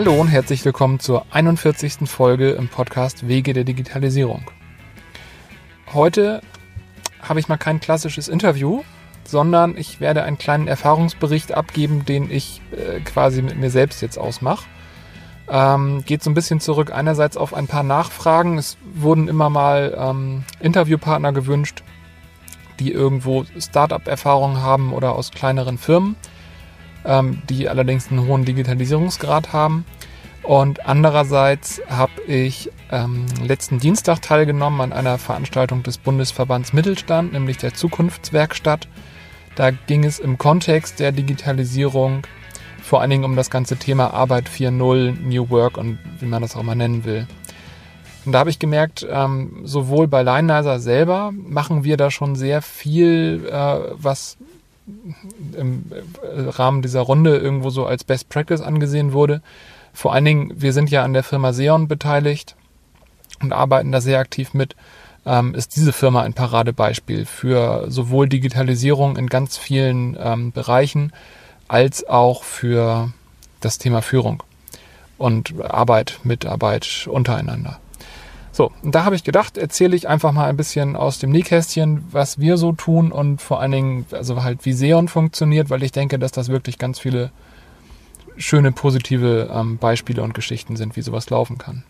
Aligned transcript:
Hallo 0.00 0.18
und 0.18 0.28
herzlich 0.28 0.64
willkommen 0.64 0.98
zur 0.98 1.26
41. 1.30 2.08
Folge 2.08 2.52
im 2.52 2.68
Podcast 2.68 3.28
Wege 3.28 3.52
der 3.52 3.64
Digitalisierung. 3.64 4.44
Heute 5.92 6.40
habe 7.20 7.38
ich 7.38 7.48
mal 7.48 7.58
kein 7.58 7.80
klassisches 7.80 8.26
Interview, 8.26 8.82
sondern 9.24 9.76
ich 9.76 10.00
werde 10.00 10.22
einen 10.22 10.38
kleinen 10.38 10.68
Erfahrungsbericht 10.68 11.52
abgeben, 11.52 12.06
den 12.06 12.30
ich 12.30 12.62
äh, 12.72 13.00
quasi 13.00 13.42
mit 13.42 13.58
mir 13.58 13.68
selbst 13.68 14.00
jetzt 14.00 14.16
ausmache. 14.16 14.64
Ähm, 15.50 16.02
geht 16.06 16.22
so 16.22 16.30
ein 16.30 16.34
bisschen 16.34 16.60
zurück 16.60 16.94
einerseits 16.94 17.36
auf 17.36 17.52
ein 17.52 17.66
paar 17.66 17.82
Nachfragen. 17.82 18.56
Es 18.56 18.78
wurden 18.94 19.28
immer 19.28 19.50
mal 19.50 19.94
ähm, 19.98 20.44
Interviewpartner 20.60 21.34
gewünscht, 21.34 21.82
die 22.78 22.90
irgendwo 22.90 23.44
Startup-Erfahrungen 23.58 24.62
haben 24.62 24.94
oder 24.94 25.12
aus 25.12 25.30
kleineren 25.30 25.76
Firmen, 25.76 26.16
die 27.48 27.68
allerdings 27.68 28.10
einen 28.10 28.26
hohen 28.26 28.44
Digitalisierungsgrad 28.44 29.52
haben. 29.52 29.84
Und 30.42 30.86
andererseits 30.86 31.80
habe 31.88 32.22
ich 32.26 32.70
ähm, 32.90 33.26
letzten 33.44 33.78
Dienstag 33.78 34.22
teilgenommen 34.22 34.80
an 34.80 34.92
einer 34.92 35.18
Veranstaltung 35.18 35.82
des 35.82 35.98
Bundesverbands 35.98 36.72
Mittelstand, 36.72 37.32
nämlich 37.32 37.58
der 37.58 37.74
Zukunftswerkstatt. 37.74 38.88
Da 39.54 39.70
ging 39.70 40.04
es 40.04 40.18
im 40.18 40.38
Kontext 40.38 41.00
der 41.00 41.12
Digitalisierung 41.12 42.22
vor 42.82 43.00
allen 43.00 43.10
Dingen 43.10 43.24
um 43.24 43.36
das 43.36 43.50
ganze 43.50 43.76
Thema 43.76 44.12
Arbeit 44.12 44.48
4.0, 44.48 45.20
New 45.20 45.50
Work 45.50 45.76
und 45.76 45.98
wie 46.18 46.26
man 46.26 46.42
das 46.42 46.56
auch 46.56 46.62
mal 46.62 46.74
nennen 46.74 47.04
will. 47.04 47.26
Und 48.24 48.32
da 48.32 48.40
habe 48.40 48.50
ich 48.50 48.58
gemerkt, 48.58 49.06
ähm, 49.08 49.60
sowohl 49.64 50.08
bei 50.08 50.22
Lionizer 50.22 50.80
selber 50.80 51.32
machen 51.32 51.84
wir 51.84 51.96
da 51.96 52.10
schon 52.10 52.34
sehr 52.36 52.62
viel, 52.62 53.48
äh, 53.50 53.78
was 53.92 54.38
im 55.56 55.84
äh, 56.22 56.40
Rahmen 56.48 56.82
dieser 56.82 57.00
Runde 57.00 57.36
irgendwo 57.36 57.70
so 57.70 57.86
als 57.86 58.04
Best 58.04 58.28
Practice 58.28 58.60
angesehen 58.60 59.12
wurde. 59.12 59.42
Vor 59.92 60.12
allen 60.12 60.24
Dingen, 60.24 60.52
wir 60.56 60.72
sind 60.72 60.90
ja 60.90 61.02
an 61.02 61.12
der 61.12 61.22
Firma 61.22 61.52
Seon 61.52 61.88
beteiligt 61.88 62.56
und 63.42 63.52
arbeiten 63.52 63.92
da 63.92 64.00
sehr 64.00 64.18
aktiv 64.18 64.54
mit. 64.54 64.76
Ähm, 65.26 65.54
ist 65.54 65.76
diese 65.76 65.92
Firma 65.92 66.22
ein 66.22 66.32
Paradebeispiel 66.32 67.26
für 67.26 67.90
sowohl 67.90 68.28
Digitalisierung 68.28 69.16
in 69.16 69.26
ganz 69.26 69.58
vielen 69.58 70.16
ähm, 70.18 70.52
Bereichen 70.52 71.12
als 71.68 72.08
auch 72.08 72.42
für 72.42 73.12
das 73.60 73.78
Thema 73.78 74.00
Führung 74.02 74.42
und 75.18 75.60
Arbeit, 75.62 76.20
Mitarbeit 76.24 77.06
untereinander. 77.06 77.78
So, 78.52 78.72
und 78.82 78.94
da 78.94 79.04
habe 79.04 79.14
ich 79.14 79.22
gedacht, 79.22 79.56
erzähle 79.56 79.94
ich 79.94 80.08
einfach 80.08 80.32
mal 80.32 80.48
ein 80.48 80.56
bisschen 80.56 80.96
aus 80.96 81.18
dem 81.18 81.30
Nähkästchen, 81.30 82.04
was 82.10 82.40
wir 82.40 82.56
so 82.56 82.72
tun 82.72 83.12
und 83.12 83.40
vor 83.40 83.60
allen 83.60 83.72
Dingen, 83.72 84.06
also 84.10 84.42
halt 84.42 84.64
wie 84.64 84.72
Seon 84.72 85.08
funktioniert, 85.08 85.70
weil 85.70 85.82
ich 85.82 85.92
denke, 85.92 86.18
dass 86.18 86.32
das 86.32 86.48
wirklich 86.48 86.78
ganz 86.78 86.98
viele 86.98 87.30
schöne, 88.36 88.72
positive 88.72 89.50
ähm, 89.52 89.78
Beispiele 89.78 90.22
und 90.22 90.34
Geschichten 90.34 90.76
sind, 90.76 90.96
wie 90.96 91.02
sowas 91.02 91.30
laufen 91.30 91.58
kann. 91.58 91.84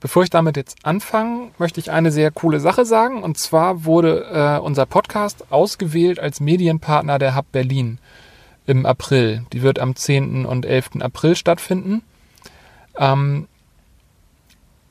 Bevor 0.00 0.22
ich 0.22 0.30
damit 0.30 0.58
jetzt 0.58 0.76
anfange, 0.82 1.50
möchte 1.56 1.80
ich 1.80 1.90
eine 1.90 2.12
sehr 2.12 2.30
coole 2.30 2.60
Sache 2.60 2.84
sagen. 2.84 3.22
Und 3.22 3.38
zwar 3.38 3.86
wurde 3.86 4.26
äh, 4.30 4.60
unser 4.60 4.84
Podcast 4.84 5.50
ausgewählt 5.50 6.20
als 6.20 6.40
Medienpartner 6.40 7.18
der 7.18 7.34
Hub 7.34 7.50
Berlin 7.52 7.98
im 8.66 8.84
April. 8.84 9.46
Die 9.54 9.62
wird 9.62 9.78
am 9.78 9.96
10. 9.96 10.44
und 10.44 10.66
11. 10.66 11.00
April 11.00 11.36
stattfinden. 11.36 12.02
Ähm, 12.98 13.48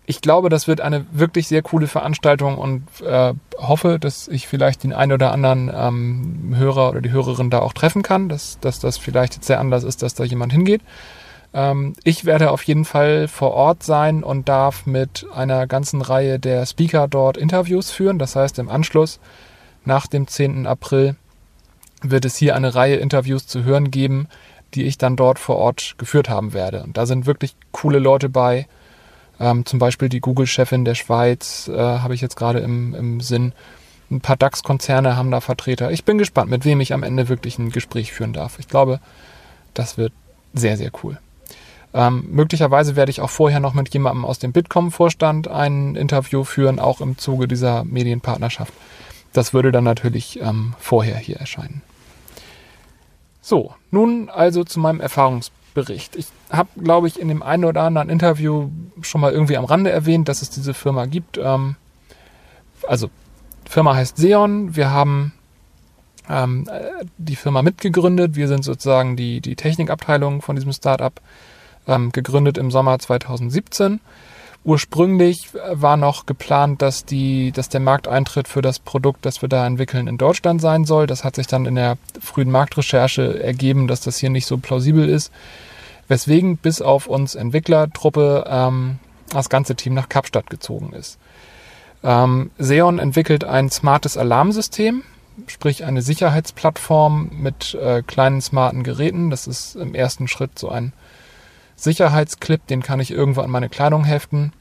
ich 0.06 0.22
glaube, 0.22 0.50
das 0.50 0.68
wird 0.68 0.82
eine 0.82 1.06
wirklich 1.12 1.48
sehr 1.48 1.62
coole 1.62 1.88
Veranstaltung 1.88 2.58
und 2.58 2.84
äh, 3.02 3.34
hoffe, 3.58 4.00
dass 4.00 4.28
ich 4.28 4.48
vielleicht 4.48 4.84
den 4.84 4.94
einen 4.94 5.14
oder 5.14 5.32
anderen 5.32 5.72
ähm, 5.74 6.54
Hörer 6.58 6.90
oder 6.90 7.02
die 7.02 7.12
Hörerin 7.12 7.50
da 7.50 7.60
auch 7.60 7.74
treffen 7.74 8.04
kann, 8.04 8.28
dass, 8.28 8.60
dass 8.60 8.80
das 8.80 8.98
vielleicht 8.98 9.36
jetzt 9.36 9.48
sehr 9.48 9.60
anders 9.60 9.84
ist, 9.84 10.02
dass 10.04 10.14
da 10.14 10.26
jemand 10.26 10.52
hingeht. 10.52 10.82
Ähm, 11.54 11.94
ich 12.04 12.26
werde 12.26 12.52
auf 12.52 12.64
jeden 12.64 12.84
Fall 12.84 13.30
vor 13.30 13.52
Ort 13.52 13.84
sein 13.84 14.24
und 14.24 14.50
darf 14.50 14.86
mit 14.86 15.26
einer 15.34 15.68
ganzen 15.68 16.02
Reihe 16.02 16.38
der 16.38 16.66
Speaker 16.66 17.08
dort 17.08 17.38
Interviews 17.38 17.92
führen. 17.92 18.20
Das 18.20 18.36
heißt, 18.36 18.60
im 18.60 18.70
Anschluss 18.70 19.20
nach 19.86 20.08
dem 20.08 20.28
10. 20.28 20.68
April 20.68 21.16
wird 22.02 22.26
es 22.26 22.36
hier 22.36 22.56
eine 22.56 22.76
Reihe 22.76 22.96
Interviews 22.96 23.48
zu 23.48 23.64
hören 23.64 23.90
geben, 23.90 24.28
die 24.74 24.84
ich 24.84 24.98
dann 24.98 25.16
dort 25.16 25.40
vor 25.40 25.58
Ort 25.58 25.96
geführt 25.98 26.28
haben 26.28 26.52
werde. 26.52 26.84
Und 26.84 26.98
da 26.98 27.06
sind 27.06 27.26
wirklich 27.26 27.56
coole 27.72 28.00
Leute 28.00 28.28
bei 28.28 28.68
ähm, 29.40 29.66
zum 29.66 29.80
Beispiel 29.80 30.10
die 30.10 30.20
Google-Chefin 30.20 30.86
der 30.86 30.96
Schweiz 30.96 31.68
äh, 31.68 31.78
habe 31.78 32.14
ich 32.14 32.22
jetzt 32.22 32.36
gerade 32.36 32.60
im, 32.60 32.94
im 32.94 33.22
Sinn. 33.22 33.54
Ein 34.12 34.22
paar 34.22 34.38
DAX-Konzerne 34.38 35.16
haben 35.16 35.32
da 35.32 35.42
Vertreter. 35.42 35.92
Ich 35.92 36.06
bin 36.06 36.18
gespannt, 36.18 36.50
mit 36.50 36.66
wem 36.66 36.82
ich 36.82 36.94
am 36.94 37.04
Ende 37.04 37.30
wirklich 37.30 37.58
ein 37.58 37.72
Gespräch 37.72 38.14
führen 38.14 38.34
darf. 38.34 38.60
Ich 38.60 38.68
glaube, 38.68 39.00
das 39.74 39.98
wird 39.98 40.14
sehr, 40.54 40.78
sehr 40.78 40.92
cool. 41.04 41.18
Ähm, 41.94 42.28
möglicherweise 42.32 42.96
werde 42.96 43.12
ich 43.12 43.22
auch 43.22 43.30
vorher 43.30 43.60
noch 43.60 43.74
mit 43.74 43.94
jemandem 43.94 44.26
aus 44.26 44.40
dem 44.40 44.52
Bitkom-Vorstand 44.52 45.48
ein 45.48 45.96
Interview 45.96 46.44
führen, 46.44 46.80
auch 46.80 47.02
im 47.02 47.18
Zuge 47.18 47.48
dieser 47.48 47.84
Medienpartnerschaft. 47.84 48.74
Das 49.32 49.54
würde 49.54 49.72
dann 49.72 49.84
natürlich 49.84 50.40
ähm, 50.42 50.74
vorher 50.80 51.18
hier 51.18 51.38
erscheinen. 51.38 51.82
So, 53.42 53.74
nun 53.92 54.30
also 54.30 54.64
zu 54.64 54.80
meinem 54.80 55.02
Erfahrungsbericht. 55.02 55.63
Bericht. 55.74 56.16
Ich 56.16 56.28
habe, 56.52 56.70
glaube 56.82 57.08
ich, 57.08 57.20
in 57.20 57.28
dem 57.28 57.44
einen 57.44 57.66
oder 57.66 57.84
anderen 57.84 58.10
Interview 58.10 58.70
schon 59.02 59.22
mal 59.22 59.32
irgendwie 59.32 59.58
am 59.58 59.66
Rande 59.66 59.92
erwähnt, 59.92 60.28
dass 60.30 60.42
es 60.42 60.50
diese 60.50 60.74
Firma 60.74 61.06
gibt. 61.06 61.38
Ähm, 61.38 61.76
also, 62.88 63.10
Firma 63.66 63.96
heißt 63.96 64.18
Seon. 64.18 64.76
Wir 64.76 64.92
haben 64.92 65.34
ähm, 66.30 66.70
die 67.18 67.36
Firma 67.36 67.62
mitgegründet. 67.62 68.36
Wir 68.36 68.48
sind 68.48 68.64
sozusagen 68.64 69.16
die, 69.16 69.42
die 69.42 69.56
Technikabteilung 69.56 70.42
von 70.42 70.56
diesem 70.56 70.74
Startup, 70.74 71.14
ähm, 71.88 72.12
gegründet 72.12 72.58
im 72.58 72.72
Sommer 72.72 73.00
2017. 73.00 74.00
Ursprünglich 74.66 75.50
war 75.54 75.98
noch 75.98 76.26
geplant, 76.26 76.82
dass, 76.82 77.04
die, 77.04 77.52
dass 77.52 77.68
der 77.68 77.82
Markteintritt 77.82 78.48
für 78.48 78.62
das 78.62 78.80
Produkt, 78.80 79.26
das 79.26 79.42
wir 79.42 79.50
da 79.50 79.68
entwickeln, 79.68 80.08
in 80.08 80.18
Deutschland 80.18 80.62
sein 80.62 80.86
soll. 80.86 81.06
Das 81.06 81.26
hat 81.26 81.36
sich 81.36 81.48
dann 81.48 81.66
in 81.66 81.76
der 81.76 81.98
frühen 82.22 82.50
Marktrecherche 82.50 83.44
ergeben, 83.44 83.88
dass 83.88 84.00
das 84.00 84.18
hier 84.18 84.30
nicht 84.30 84.46
so 84.46 84.58
plausibel 84.58 85.10
ist. 85.10 85.34
Weswegen 86.08 86.56
bis 86.58 86.82
auf 86.82 87.08
uns 87.08 87.36
Entwicklertruppe 87.36 88.46
ähm, 88.48 89.00
das 89.30 89.50
ganze 89.50 89.76
Team 89.76 89.96
nach 89.96 90.08
Kapstadt 90.08 90.50
gezogen 90.50 90.94
ist. 90.94 91.18
Ähm, 92.02 92.52
Xeon 92.58 93.00
entwickelt 93.00 93.44
ein 93.44 93.70
smartes 93.70 94.18
Alarmsystem, 94.18 95.04
sprich 95.48 95.84
eine 95.84 96.02
Sicherheitsplattform 96.02 97.32
mit 97.34 97.74
äh, 97.76 98.02
kleinen 98.02 98.42
smarten 98.42 98.84
Geräten. 98.84 99.30
Das 99.30 99.46
ist 99.46 99.76
im 99.76 99.94
ersten 99.94 100.30
Schritt 100.30 100.58
so 100.58 100.70
ein 100.70 100.94
Sicherheitsclip, 101.76 102.68
den 102.68 102.82
kann 102.82 103.00
ich 103.00 103.12
irgendwo 103.12 103.42
an 103.42 103.50
meine 103.50 103.70
Kleidung 103.70 104.04
heften. 104.04 104.54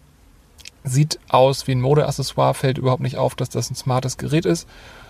Sieht 0.84 1.20
aus 1.28 1.66
wie 1.66 1.72
ein 1.72 1.80
Modeaccessoire, 1.80 2.54
fällt 2.54 2.78
überhaupt 2.78 3.02
nicht 3.02 3.16
auf, 3.16 3.34
dass 3.34 3.50
das 3.50 3.70
ein 3.70 3.76
smartes 3.76 4.16
Gerät 4.16 4.46
ist. 4.46 4.68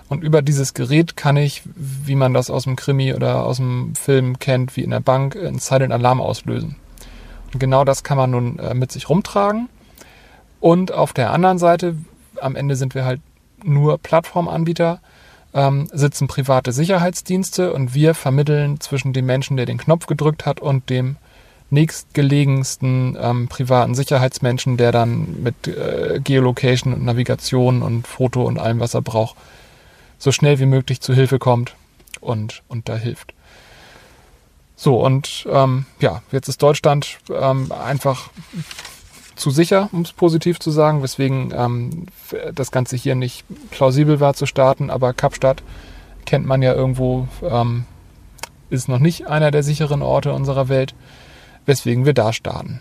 Und 0.09 0.23
über 0.23 0.43
dieses 0.43 0.75
Gerät 0.75 1.17
kann 1.17 1.37
ich, 1.37 1.63
wie 1.75 2.17
man 2.17 2.35
das 2.35 2.51
aus 2.51 2.65
dem 2.65 2.77
Krimi 2.77 3.15
oder 3.15 3.47
aus 3.47 3.57
dem 3.57 3.95
Film 3.95 4.39
kennt, 4.39 4.77
wie 4.77 4.83
in 4.83 4.91
der 4.91 5.01
Bank, 5.01 5.37
einen 5.37 5.59
Silent 5.59 5.93
Alarm 5.93 6.21
auslösen. 6.21 6.77
Und 7.53 7.59
genau 7.59 7.85
das 7.85 8.03
kann 8.03 8.19
man 8.19 8.31
nun 8.31 8.59
äh, 8.59 8.75
mit 8.75 8.93
sich 8.93 9.09
rumtragen. 9.09 9.69
Und 10.61 10.93
auf 10.93 11.13
der 11.13 11.33
anderen 11.33 11.59
Seite, 11.59 11.97
am 12.41 12.57
Ende 12.57 12.77
sind 12.77 12.95
wir 12.95 13.05
halt 13.05 13.21
nur 13.65 13.99
Plattformanbieter, 13.99 15.01
ähm, 15.55 15.89
sitzen 15.93 16.29
private 16.29 16.73
Sicherheitsdienste 16.73 17.73
und 17.73 17.95
wir 17.95 18.15
vermitteln 18.15 18.81
zwischen 18.81 19.13
dem 19.13 19.27
Menschen, 19.27 19.57
der 19.57 19.67
den 19.67 19.79
Knopf 19.79 20.07
gedrückt 20.07 20.47
hat, 20.47 20.61
und 20.61 20.89
dem 20.91 21.17
nächstgelegensten 21.73 23.17
ähm, 23.21 23.49
privaten 23.49 23.95
Sicherheitsmenschen, 23.95 24.77
der 24.77 24.93
dann 24.93 25.43
mit 25.43 25.67
äh, 25.67 26.21
Geolocation 26.23 26.93
und 26.93 27.05
Navigation 27.05 27.83
und 27.83 28.07
Foto 28.07 28.45
und 28.45 28.59
allem, 28.59 28.79
was 28.79 28.95
er 28.95 29.03
braucht, 29.03 29.37
so 30.19 30.31
schnell 30.31 30.59
wie 30.61 30.67
möglich 30.67 31.01
zu 31.01 31.15
Hilfe 31.15 31.39
kommt 31.39 31.75
und, 32.21 32.63
und 32.69 32.89
da 32.89 32.97
hilft. 32.97 33.35
So, 34.77 35.05
und 35.05 35.47
ähm, 35.51 35.87
ja, 36.01 36.23
jetzt 36.31 36.49
ist 36.49 36.63
Deutschland 36.63 37.19
ähm, 37.31 37.73
einfach 37.73 38.31
zu 39.35 39.51
sicher, 39.51 39.89
um 39.93 40.03
es 40.03 40.13
positiv 40.13 40.61
zu 40.61 40.71
sagen, 40.71 41.03
weswegen 41.03 41.53
ähm, 41.57 42.07
das 42.55 42.71
Ganze 42.71 42.97
hier 42.97 43.15
nicht 43.15 43.45
plausibel 43.71 44.21
war 44.21 44.35
zu 44.35 44.45
starten, 44.45 44.91
aber 44.91 45.15
Kapstadt 45.15 45.63
kennt 46.27 46.47
man 46.47 46.63
ja 46.63 46.75
irgendwo, 46.75 47.29
ähm, 47.43 47.87
ist 48.71 48.89
noch 48.89 48.99
nicht 48.99 49.27
einer 49.27 49.51
der 49.51 49.63
sicheren 49.63 50.03
Orte 50.03 50.33
unserer 50.33 50.69
Welt 50.69 50.95
weswegen 51.67 52.05
wir 52.05 52.15
da 52.15 52.33
starten. 52.33 52.81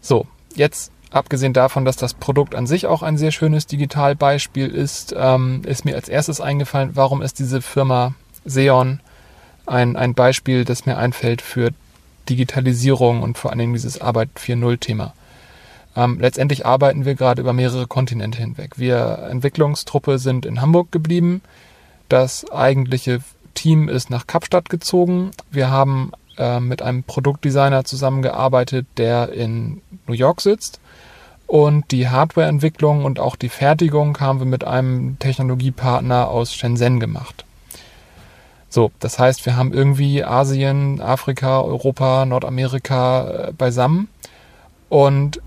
So, 0.00 0.26
jetzt 0.54 0.92
abgesehen 1.10 1.52
davon, 1.52 1.84
dass 1.84 1.96
das 1.96 2.14
Produkt 2.14 2.54
an 2.54 2.66
sich 2.66 2.86
auch 2.86 3.02
ein 3.02 3.18
sehr 3.18 3.32
schönes 3.32 3.66
Digitalbeispiel 3.66 4.68
ist, 4.68 5.14
ähm, 5.16 5.62
ist 5.66 5.84
mir 5.84 5.96
als 5.96 6.08
erstes 6.08 6.40
eingefallen, 6.40 6.90
warum 6.94 7.22
ist 7.22 7.38
diese 7.38 7.60
Firma 7.62 8.14
Seon 8.44 9.00
ein, 9.66 9.96
ein 9.96 10.14
Beispiel, 10.14 10.64
das 10.64 10.86
mir 10.86 10.96
einfällt 10.96 11.42
für 11.42 11.70
Digitalisierung 12.28 13.22
und 13.22 13.38
vor 13.38 13.50
allen 13.50 13.58
Dingen 13.58 13.72
dieses 13.72 14.00
Arbeit 14.00 14.30
4.0 14.36 14.78
Thema. 14.78 15.14
Ähm, 15.96 16.18
letztendlich 16.20 16.64
arbeiten 16.64 17.04
wir 17.04 17.14
gerade 17.14 17.42
über 17.42 17.52
mehrere 17.52 17.86
Kontinente 17.86 18.38
hinweg. 18.38 18.78
Wir 18.78 19.28
Entwicklungstruppe 19.30 20.18
sind 20.18 20.46
in 20.46 20.60
Hamburg 20.60 20.92
geblieben. 20.92 21.42
Das 22.08 22.50
eigentliche 22.50 23.20
Team 23.54 23.88
ist 23.88 24.10
nach 24.10 24.26
Kapstadt 24.26 24.68
gezogen. 24.68 25.32
Wir 25.50 25.70
haben 25.70 26.12
äh, 26.40 26.58
mit 26.58 26.80
einem 26.80 27.02
Produktdesigner 27.02 27.84
zusammengearbeitet, 27.84 28.86
der 28.96 29.32
in 29.32 29.82
New 30.06 30.14
York 30.14 30.40
sitzt. 30.40 30.80
Und 31.46 31.90
die 31.90 32.08
Hardwareentwicklung 32.08 33.04
und 33.04 33.18
auch 33.18 33.36
die 33.36 33.48
Fertigung 33.48 34.18
haben 34.20 34.38
wir 34.38 34.46
mit 34.46 34.64
einem 34.64 35.18
Technologiepartner 35.18 36.28
aus 36.28 36.54
Shenzhen 36.54 37.00
gemacht. 37.00 37.44
So, 38.68 38.92
das 39.00 39.18
heißt, 39.18 39.44
wir 39.46 39.56
haben 39.56 39.72
irgendwie 39.72 40.24
Asien, 40.24 41.00
Afrika, 41.00 41.60
Europa, 41.60 42.24
Nordamerika 42.24 43.48
äh, 43.48 43.52
beisammen 43.52 44.08
und 44.88 45.42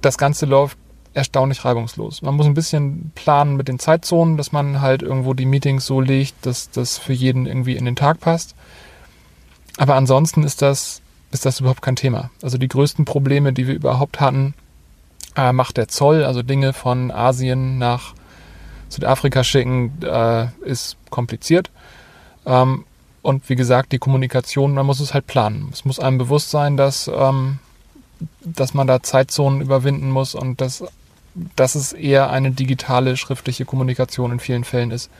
das 0.00 0.16
Ganze 0.18 0.46
läuft 0.46 0.78
erstaunlich 1.12 1.64
reibungslos. 1.64 2.22
Man 2.22 2.36
muss 2.36 2.46
ein 2.46 2.54
bisschen 2.54 3.10
planen 3.16 3.56
mit 3.56 3.66
den 3.68 3.80
Zeitzonen, 3.80 4.36
dass 4.36 4.52
man 4.52 4.80
halt 4.80 5.02
irgendwo 5.02 5.34
die 5.34 5.46
Meetings 5.46 5.84
so 5.84 6.00
legt, 6.00 6.46
dass 6.46 6.70
das 6.70 6.96
für 6.96 7.12
jeden 7.12 7.46
irgendwie 7.46 7.76
in 7.76 7.84
den 7.84 7.96
Tag 7.96 8.20
passt. 8.20 8.54
Aber 9.76 9.94
ansonsten 9.94 10.42
ist 10.42 10.62
das, 10.62 11.00
ist 11.30 11.46
das 11.46 11.60
überhaupt 11.60 11.82
kein 11.82 11.96
Thema. 11.96 12.30
Also 12.42 12.58
die 12.58 12.68
größten 12.68 13.04
Probleme, 13.04 13.52
die 13.52 13.66
wir 13.66 13.74
überhaupt 13.74 14.20
hatten, 14.20 14.54
äh, 15.36 15.52
macht 15.52 15.76
der 15.76 15.88
Zoll, 15.88 16.24
also 16.24 16.42
Dinge 16.42 16.72
von 16.72 17.10
Asien 17.10 17.78
nach 17.78 18.14
Südafrika 18.88 19.44
schicken, 19.44 19.92
äh, 20.02 20.48
ist 20.62 20.96
kompliziert. 21.10 21.70
Ähm, 22.46 22.84
und 23.22 23.48
wie 23.48 23.56
gesagt, 23.56 23.92
die 23.92 23.98
Kommunikation, 23.98 24.74
man 24.74 24.86
muss 24.86 25.00
es 25.00 25.14
halt 25.14 25.26
planen. 25.26 25.68
Es 25.72 25.84
muss 25.84 26.00
einem 26.00 26.18
bewusst 26.18 26.50
sein, 26.50 26.76
dass, 26.76 27.10
ähm, 27.12 27.58
dass 28.40 28.74
man 28.74 28.86
da 28.86 29.02
Zeitzonen 29.02 29.60
überwinden 29.60 30.10
muss 30.10 30.34
und 30.34 30.60
dass, 30.60 30.84
dass 31.54 31.74
es 31.74 31.92
eher 31.92 32.30
eine 32.30 32.50
digitale 32.50 33.16
schriftliche 33.16 33.64
Kommunikation 33.64 34.32
in 34.32 34.40
vielen 34.40 34.64
Fällen 34.64 34.90
ist. 34.90 35.10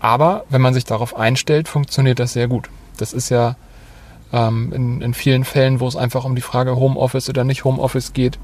Aber 0.00 0.44
wenn 0.48 0.62
man 0.62 0.74
sich 0.74 0.84
darauf 0.84 1.14
einstellt, 1.14 1.68
funktioniert 1.68 2.18
das 2.18 2.32
sehr 2.32 2.48
gut. 2.48 2.70
Das 3.00 3.12
ist 3.12 3.28
ja 3.28 3.56
ähm, 4.32 4.72
in, 4.72 5.00
in 5.00 5.14
vielen 5.14 5.44
Fällen, 5.44 5.80
wo 5.80 5.88
es 5.88 5.96
einfach 5.96 6.24
um 6.24 6.34
die 6.34 6.42
Frage 6.42 6.76
Homeoffice 6.76 7.28
oder 7.28 7.44
nicht 7.44 7.64
Homeoffice 7.64 8.12
geht, 8.12 8.38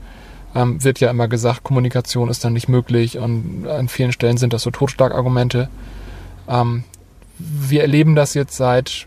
ähm, 0.54 0.82
wird 0.82 1.00
ja 1.00 1.10
immer 1.10 1.28
gesagt, 1.28 1.62
Kommunikation 1.64 2.28
ist 2.28 2.44
dann 2.44 2.52
nicht 2.52 2.68
möglich 2.68 3.18
und 3.18 3.66
an 3.68 3.88
vielen 3.88 4.12
Stellen 4.12 4.36
sind 4.36 4.52
das 4.52 4.62
so 4.62 4.70
Totschlagargumente. 4.70 5.68
Ähm, 6.48 6.84
wir 7.38 7.82
erleben 7.82 8.14
das 8.14 8.34
jetzt 8.34 8.56
seit 8.56 9.06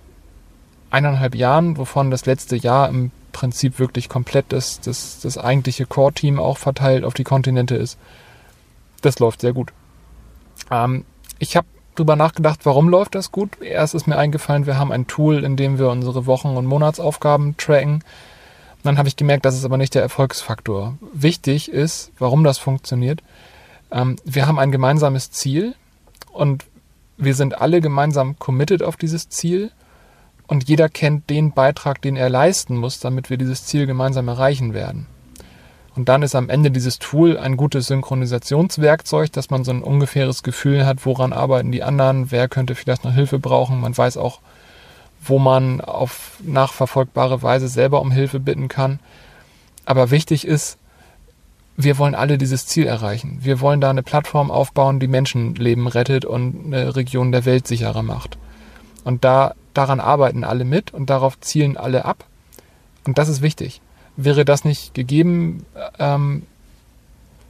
eineinhalb 0.92 1.36
Jahren, 1.36 1.78
wovon 1.78 2.12
das 2.12 2.26
letzte 2.26 2.56
Jahr 2.56 2.90
im 2.90 3.12
Prinzip 3.32 3.80
wirklich 3.80 4.10
komplett 4.10 4.46
das, 4.50 4.80
das, 4.82 5.20
das 5.22 5.38
eigentliche 5.38 5.86
Core-Team 5.86 6.40
auch 6.40 6.58
verteilt 6.58 7.04
auf 7.04 7.14
die 7.14 7.24
Kontinente 7.24 7.76
ist. 7.76 7.98
Das 9.02 9.20
läuft 9.20 9.42
sehr 9.42 9.54
gut. 9.54 9.72
Ähm, 10.72 11.06
ich 11.40 11.56
habe 11.56 11.68
drüber 12.00 12.16
nachgedacht, 12.16 12.62
warum 12.66 12.90
läuft 12.90 13.16
das 13.16 13.32
gut. 13.32 13.62
Erst 13.62 13.94
ist 13.94 14.08
mir 14.08 14.18
eingefallen, 14.18 14.66
wir 14.66 14.78
haben 14.78 14.92
ein 14.92 15.08
Tool, 15.08 15.44
in 15.44 15.56
dem 15.56 15.78
wir 15.78 15.90
unsere 15.90 16.26
Wochen- 16.26 16.56
und 16.56 16.66
Monatsaufgaben 16.66 17.58
tracken. 17.58 18.04
Dann 18.84 18.98
habe 18.98 19.10
ich 19.10 19.18
gemerkt, 19.18 19.46
das 19.46 19.56
ist 19.56 19.66
aber 19.66 19.78
nicht 19.78 19.94
der 19.94 20.02
Erfolgsfaktor. 20.02 20.98
Wichtig 21.14 21.70
ist, 21.70 22.12
warum 22.18 22.44
das 22.44 22.58
funktioniert. 22.58 23.22
Ähm, 23.92 24.16
wir 24.24 24.48
haben 24.48 24.60
ein 24.60 24.72
gemeinsames 24.72 25.32
Ziel 25.32 25.76
und 26.32 26.66
wir 27.18 27.36
sind 27.36 27.60
alle 27.60 27.82
gemeinsam 27.82 28.40
committed 28.40 28.82
auf 28.82 28.96
dieses 28.96 29.28
Ziel 29.28 29.72
und 30.48 30.70
jeder 30.70 30.88
kennt 30.88 31.30
den 31.30 31.52
Beitrag, 31.52 32.02
den 32.02 32.16
er 32.16 32.30
leisten 32.30 32.78
muss, 32.78 33.00
damit 33.00 33.30
wir 33.30 33.38
dieses 33.38 33.66
Ziel 33.66 33.86
gemeinsam 33.86 34.28
erreichen 34.30 34.74
werden. 34.74 35.08
Und 36.00 36.08
dann 36.08 36.22
ist 36.22 36.34
am 36.34 36.48
Ende 36.48 36.72
dieses 36.72 36.98
Tool 36.98 37.38
ein 37.38 37.58
gutes 37.58 37.88
Synchronisationswerkzeug, 37.88 39.34
dass 39.34 39.50
man 39.50 39.66
so 39.66 39.72
ein 39.72 39.84
ungefähres 39.84 40.44
Gefühl 40.44 40.86
hat, 40.86 41.06
woran 41.06 41.34
arbeiten 41.34 41.74
die 41.74 41.84
anderen, 41.84 42.32
wer 42.32 42.48
könnte 42.48 42.74
vielleicht 42.74 43.04
noch 43.04 43.12
Hilfe 43.12 43.38
brauchen. 43.38 43.82
Man 43.82 43.98
weiß 43.98 44.16
auch, 44.16 44.40
wo 45.22 45.40
man 45.40 45.82
auf 45.82 46.38
nachverfolgbare 46.42 47.44
Weise 47.44 47.68
selber 47.68 48.00
um 48.00 48.12
Hilfe 48.12 48.40
bitten 48.40 48.70
kann. 48.70 49.02
Aber 49.84 50.10
wichtig 50.10 50.48
ist, 50.48 50.78
wir 51.76 51.98
wollen 51.98 52.16
alle 52.16 52.38
dieses 52.38 52.66
Ziel 52.66 52.86
erreichen. 52.86 53.40
Wir 53.42 53.60
wollen 53.60 53.82
da 53.82 53.90
eine 53.90 54.02
Plattform 54.02 54.52
aufbauen, 54.52 55.02
die 55.02 55.08
Menschenleben 55.10 55.88
rettet 55.88 56.24
und 56.24 56.68
eine 56.68 56.96
Region 56.96 57.34
der 57.34 57.44
Welt 57.44 57.68
sicherer 57.68 58.04
macht. 58.04 58.38
Und 59.04 59.26
da, 59.26 59.54
daran 59.74 60.00
arbeiten 60.00 60.46
alle 60.46 60.64
mit 60.64 60.94
und 60.94 61.10
darauf 61.10 61.38
zielen 61.42 61.76
alle 61.76 62.06
ab. 62.06 62.24
Und 63.06 63.18
das 63.18 63.28
ist 63.28 63.42
wichtig. 63.42 63.82
Wäre 64.16 64.46
das 64.46 64.66
nicht 64.66 64.94
gegeben, 64.94 65.66
ähm, 65.98 66.44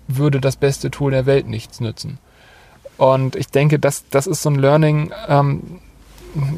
würde 0.07 0.41
das 0.41 0.55
beste 0.55 0.91
Tool 0.91 1.11
der 1.11 1.25
Welt 1.25 1.47
nichts 1.47 1.79
nützen. 1.79 2.19
Und 2.97 3.35
ich 3.35 3.47
denke, 3.47 3.79
das, 3.79 4.03
das 4.09 4.27
ist 4.27 4.41
so 4.41 4.49
ein 4.49 4.55
Learning, 4.55 5.11
ähm, 5.27 5.79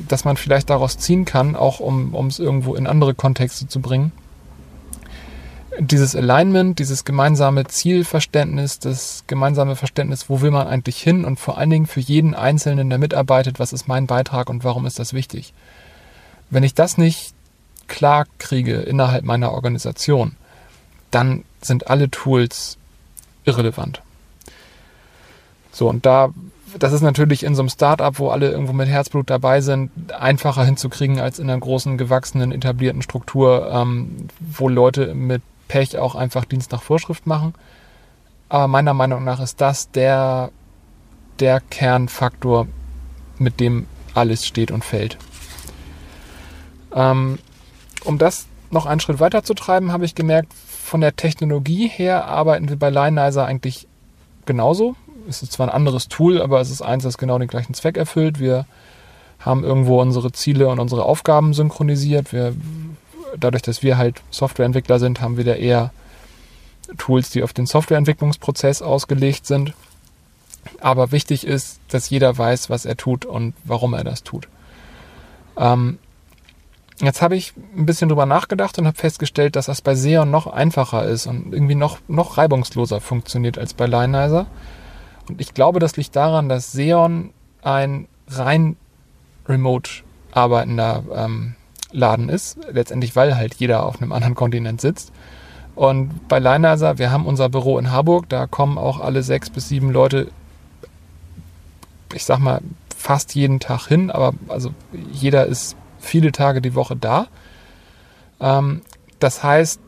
das 0.08 0.26
man 0.26 0.38
vielleicht 0.38 0.70
daraus 0.70 0.98
ziehen 0.98 1.26
kann, 1.26 1.56
auch 1.56 1.80
um, 1.80 2.28
es 2.28 2.40
irgendwo 2.40 2.76
in 2.76 2.88
andere 2.88 3.14
Kontexte 3.14 3.68
zu 3.68 3.80
bringen 3.80 4.12
dieses 5.80 6.16
Alignment, 6.16 6.80
dieses 6.80 7.06
gemeinsame 7.06 7.66
Zielverständnis, 7.66 8.80
das 8.80 9.24
gemeinsame 9.28 9.76
Verständnis, 9.76 10.30
wo 10.30 10.42
will 10.42 10.52
man 10.52 10.68
eigentlich 10.68 11.02
hin 11.02 11.24
und 11.24 11.40
vor 11.40 11.58
allen 11.58 11.70
Dingen 11.70 11.88
für 11.88 12.02
jeden 12.02 12.36
Einzelnen, 12.36 12.90
der 12.90 13.00
mitarbeitet, 13.00 13.60
was 13.60 13.74
ist 13.74 13.88
mein 13.88 14.06
Beitrag 14.06 14.50
und 14.50 14.64
warum 14.64 14.86
ist 14.86 15.00
das 15.00 15.14
wichtig. 15.14 15.54
Wenn 16.50 16.64
ich 16.64 16.74
das 16.74 16.98
nicht 16.98 17.34
klar 17.92 18.26
kriege 18.40 18.76
innerhalb 18.76 19.26
meiner 19.26 19.52
Organisation, 19.52 20.38
dann 21.12 21.44
sind 21.62 21.88
alle 21.90 22.10
Tools 22.10 22.78
irrelevant. 23.44 24.02
So, 25.74 25.90
und 25.90 26.06
da, 26.06 26.30
das 26.80 26.94
ist 26.94 27.02
natürlich 27.02 27.44
in 27.44 27.54
so 27.54 27.62
einem 27.62 27.70
Startup, 27.70 28.18
wo 28.18 28.30
alle 28.30 28.50
irgendwo 28.50 28.72
mit 28.72 28.88
Herzblut 28.88 29.30
dabei 29.30 29.60
sind, 29.60 29.92
einfacher 30.14 30.64
hinzukriegen 30.64 31.20
als 31.20 31.38
in 31.38 31.50
einer 31.50 31.60
großen, 31.60 31.98
gewachsenen, 31.98 32.54
etablierten 32.54 33.02
Struktur, 33.02 33.70
ähm, 33.72 34.30
wo 34.40 34.70
Leute 34.70 35.14
mit 35.14 35.42
Pech 35.68 35.98
auch 35.98 36.16
einfach 36.16 36.46
Dienst 36.46 36.72
nach 36.72 36.82
Vorschrift 36.82 37.28
machen. 37.28 37.54
Aber 38.48 38.70
meiner 38.70 38.94
Meinung 38.94 39.26
nach 39.26 39.42
ist 39.42 39.60
das 39.60 39.92
der, 39.92 40.50
der 41.40 41.60
Kernfaktor, 41.60 42.68
mit 43.38 43.60
dem 43.60 43.88
alles 44.14 44.46
steht 44.46 44.72
und 44.72 44.86
fällt. 44.86 45.18
Ähm, 46.94 47.38
um 48.04 48.18
das 48.18 48.48
noch 48.70 48.86
einen 48.86 49.00
Schritt 49.00 49.20
weiter 49.20 49.44
zu 49.44 49.54
treiben, 49.54 49.92
habe 49.92 50.06
ich 50.06 50.16
gemerkt, 50.16 50.54
von 50.54 51.02
der 51.02 51.16
Technologie 51.16 51.88
her 51.88 52.26
arbeiten 52.26 52.70
wir 52.70 52.78
bei 52.78 52.90
Lionizer 52.90 53.46
eigentlich 53.46 53.88
genauso. 54.46 54.96
Es 55.28 55.44
ist 55.44 55.52
zwar 55.52 55.68
ein 55.68 55.74
anderes 55.74 56.08
Tool, 56.08 56.42
aber 56.42 56.62
es 56.62 56.72
ist 56.72 56.82
eins, 56.82 57.04
das 57.04 57.18
genau 57.18 57.38
den 57.38 57.48
gleichen 57.48 57.74
Zweck 57.74 57.98
erfüllt. 57.98 58.40
Wir 58.40 58.66
haben 59.40 59.64
irgendwo 59.64 60.02
unsere 60.02 60.32
Ziele 60.32 60.68
und 60.70 60.80
unsere 60.80 61.04
Aufgaben 61.04 61.54
synchronisiert. 61.54 62.34
Wir 62.34 62.54
dadurch, 63.38 63.64
dass 63.64 63.84
wir 63.84 63.98
halt 63.98 64.22
Softwareentwickler 64.32 65.00
sind, 65.00 65.22
haben 65.22 65.38
wir 65.38 65.44
da 65.44 65.54
eher 65.54 65.92
Tools, 66.98 67.30
die 67.30 67.44
auf 67.44 67.54
den 67.54 67.66
Softwareentwicklungsprozess 67.66 68.82
ausgelegt 68.82 69.46
sind. 69.46 69.74
Aber 70.80 71.12
wichtig 71.12 71.48
ist, 71.48 71.80
dass 71.88 72.10
jeder 72.10 72.38
weiß, 72.38 72.70
was 72.70 72.86
er 72.86 72.98
tut 72.98 73.26
und 73.26 73.54
warum 73.64 73.94
er 73.94 74.04
das 74.04 74.24
tut. 74.24 74.48
Ähm, 75.58 75.98
jetzt 77.06 77.22
habe 77.22 77.36
ich 77.36 77.54
ein 77.76 77.86
bisschen 77.86 78.10
drüber 78.10 78.26
nachgedacht 78.26 78.78
und 78.78 78.88
habe 78.88 78.98
festgestellt, 78.98 79.56
dass 79.56 79.66
das 79.66 79.82
bei 79.82 79.94
Xeon 79.94 80.30
noch 80.30 80.48
einfacher 80.48 81.06
ist 81.06 81.26
und 81.26 81.54
irgendwie 81.54 81.76
noch, 81.76 82.00
noch 82.08 82.38
reibungsloser 82.38 83.02
funktioniert 83.02 83.58
als 83.58 83.74
bei 83.74 83.86
Lionizer. 83.86 84.48
Und 85.28 85.42
ich 85.42 85.54
glaube, 85.54 85.80
das 85.80 85.98
liegt 85.98 86.16
daran, 86.16 86.50
dass 86.50 86.72
Xeon 86.72 87.32
ein 87.62 88.08
rein 88.28 88.76
remote 89.48 90.04
arbeitender 90.32 91.04
ähm, 91.16 91.56
Laden 91.92 92.30
ist. 92.30 92.58
Letztendlich, 92.72 93.16
weil 93.16 93.36
halt 93.36 93.56
jeder 93.56 93.86
auf 93.86 94.02
einem 94.02 94.12
anderen 94.12 94.36
Kontinent 94.36 94.82
sitzt. 94.82 95.12
Und 95.76 96.28
bei 96.28 96.40
Leinheiser, 96.40 96.98
wir 96.98 97.12
haben 97.12 97.26
unser 97.26 97.50
Büro 97.50 97.78
in 97.80 97.92
Harburg, 97.92 98.28
da 98.30 98.46
kommen 98.46 98.78
auch 98.78 99.00
alle 99.00 99.24
sechs 99.24 99.50
bis 99.50 99.70
sieben 99.70 99.92
Leute, 99.92 100.30
ich 102.14 102.26
sag 102.26 102.40
mal, 102.40 102.62
fast 102.96 103.36
jeden 103.36 103.60
Tag 103.60 103.88
hin, 103.88 104.12
aber 104.12 104.34
also 104.48 104.74
jeder 105.12 105.46
ist 105.46 105.76
viele 106.02 106.32
Tage 106.32 106.62
die 106.62 106.76
Woche 106.76 106.96
da. 106.96 107.28
Ähm, 108.40 108.82
das 109.20 109.44
heißt, 109.44 109.80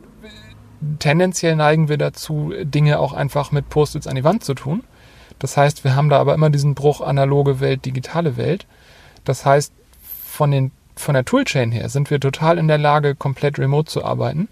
tendenziell 0.98 1.56
neigen 1.56 1.88
wir 1.88 1.98
dazu, 1.98 2.52
Dinge 2.62 2.98
auch 2.98 3.12
einfach 3.12 3.52
mit 3.52 3.68
Post-its 3.68 4.06
an 4.06 4.14
die 4.14 4.24
Wand 4.24 4.44
zu 4.44 4.54
tun. 4.54 4.84
Das 5.38 5.56
heißt, 5.56 5.84
wir 5.84 5.96
haben 5.96 6.08
da 6.08 6.18
aber 6.18 6.34
immer 6.34 6.50
diesen 6.50 6.74
Bruch 6.74 7.00
analoge 7.00 7.60
Welt, 7.60 7.84
digitale 7.84 8.36
Welt. 8.36 8.66
Das 9.24 9.44
heißt, 9.44 9.72
von 10.24 10.50
den 10.50 10.72
von 10.96 11.14
der 11.14 11.24
Toolchain 11.24 11.72
her 11.72 11.88
sind 11.88 12.10
wir 12.10 12.20
total 12.20 12.56
in 12.56 12.68
der 12.68 12.78
Lage, 12.78 13.16
komplett 13.16 13.58
remote 13.58 13.90
zu 13.90 14.04
arbeiten. 14.04 14.48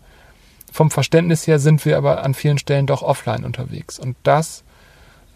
Vom 0.73 0.91
Verständnis 0.91 1.47
her 1.47 1.59
sind 1.59 1.85
wir 1.85 1.97
aber 1.97 2.25
an 2.25 2.35
vielen 2.35 2.59
Stellen 2.59 2.87
doch 2.87 3.03
offline 3.03 3.45
unterwegs. 3.45 3.99
Und 3.99 4.17
das 4.25 4.65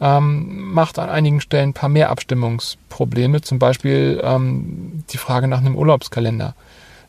ähm, 0.00 0.72
macht 0.72 0.98
an 0.98 1.08
einigen 1.08 1.40
Stellen 1.40 1.70
ein 1.70 1.74
paar 1.74 1.88
mehr 1.88 2.10
Abstimmungsprobleme, 2.10 3.40
zum 3.40 3.58
Beispiel 3.58 4.20
ähm, 4.22 5.04
die 5.10 5.18
Frage 5.18 5.48
nach 5.48 5.58
einem 5.58 5.76
Urlaubskalender. 5.76 6.54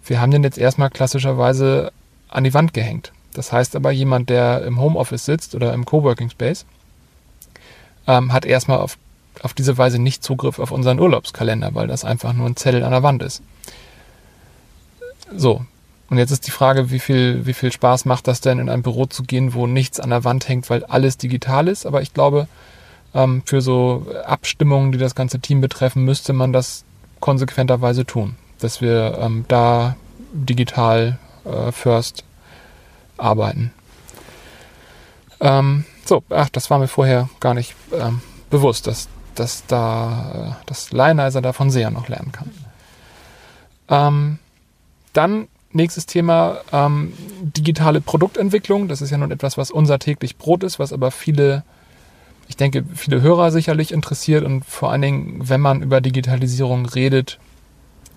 Wir 0.06 0.22
haben 0.22 0.32
den 0.32 0.44
jetzt 0.44 0.58
erstmal 0.58 0.90
klassischerweise 0.90 1.92
an 2.30 2.44
die 2.44 2.54
Wand 2.54 2.74
gehängt. 2.74 3.12
Das 3.34 3.52
heißt 3.52 3.76
aber, 3.76 3.92
jemand, 3.92 4.30
der 4.30 4.64
im 4.64 4.80
Homeoffice 4.80 5.26
sitzt 5.26 5.54
oder 5.54 5.74
im 5.74 5.86
Coworking 5.86 6.30
Space, 6.30 6.66
ähm, 8.08 8.32
hat 8.32 8.46
erstmal 8.46 8.80
auf, 8.80 8.98
auf 9.42 9.54
diese 9.54 9.78
Weise 9.78 10.00
nicht 10.00 10.24
Zugriff 10.24 10.60
auf 10.60 10.72
unseren 10.72 11.00
Urlaubskalender, 11.00 11.76
weil 11.76 11.88
das 11.88 12.06
einfach 12.06 12.34
nur 12.34 12.48
ein 12.48 12.56
Zettel 12.56 12.84
an 12.84 12.92
der 12.92 13.04
Wand 13.04 13.22
ist 13.22 13.44
so. 15.36 15.66
Und 16.10 16.18
jetzt 16.18 16.32
ist 16.32 16.48
die 16.48 16.52
Frage, 16.52 16.90
wie 16.90 17.00
viel, 17.00 17.46
wie 17.46 17.54
viel 17.54 17.72
Spaß 17.72 18.06
macht 18.06 18.28
das 18.28 18.40
denn, 18.40 18.60
in 18.60 18.70
ein 18.70 18.82
Büro 18.82 19.08
zu 19.08 19.24
gehen, 19.24 19.54
wo 19.54 19.68
nichts 19.68 20.00
an 20.00 20.10
der 20.10 20.24
Wand 20.24 20.48
hängt, 20.48 20.70
weil 20.70 20.86
alles 20.86 21.18
digital 21.18 21.68
ist. 21.68 21.86
Aber 21.86 22.02
ich 22.02 22.14
glaube, 22.14 22.48
ähm, 23.14 23.44
für 23.46 23.62
so 23.62 24.06
Abstimmungen, 24.26 24.92
die 24.92 24.98
das 24.98 25.16
ganze 25.16 25.40
Team 25.40 25.62
betreffen, 25.62 26.04
müsste 26.04 26.34
man 26.34 26.54
das 26.54 26.84
konsequenterweise 27.20 28.06
tun. 28.06 28.36
Dass 28.60 28.82
wir 28.82 29.18
ähm, 29.20 29.46
da 29.48 29.96
digital 30.32 31.20
äh, 31.46 31.72
first 31.72 32.24
arbeiten. 33.18 33.72
Ähm, 35.40 35.86
so, 36.06 36.24
ach, 36.30 36.50
das 36.50 36.70
war 36.70 36.80
mir 36.80 36.88
vorher 36.88 37.30
gar 37.40 37.54
nicht 37.54 37.76
ähm, 37.94 38.22
bewusst, 38.50 38.88
dass, 38.88 39.08
dass 39.36 39.66
da 39.68 40.56
äh, 40.60 40.64
das 40.66 40.92
Lionizer 40.92 41.42
davon 41.42 41.70
sehr 41.70 41.92
noch 41.92 42.08
lernen 42.08 42.32
kann. 42.32 42.52
Ähm, 43.90 44.40
dann 45.14 45.48
nächstes 45.72 46.06
Thema 46.06 46.60
ähm, 46.72 47.14
digitale 47.42 48.02
Produktentwicklung. 48.02 48.88
Das 48.88 49.02
ist 49.02 49.12
ja 49.12 49.18
nun 49.18 49.32
etwas, 49.32 49.58
was 49.58 49.72
unser 49.72 50.00
täglich 50.00 50.38
Brot 50.38 50.64
ist, 50.64 50.80
was 50.80 50.94
aber 50.94 51.12
viele, 51.12 51.64
ich 52.48 52.58
denke, 52.58 52.84
viele 52.96 53.22
Hörer 53.22 53.52
sicherlich 53.52 53.92
interessiert 53.92 54.44
und 54.44 54.66
vor 54.66 54.92
allen 54.92 55.02
Dingen, 55.02 55.50
wenn 55.50 55.62
man 55.62 55.82
über 55.82 56.02
Digitalisierung 56.02 56.86
redet, 56.86 57.40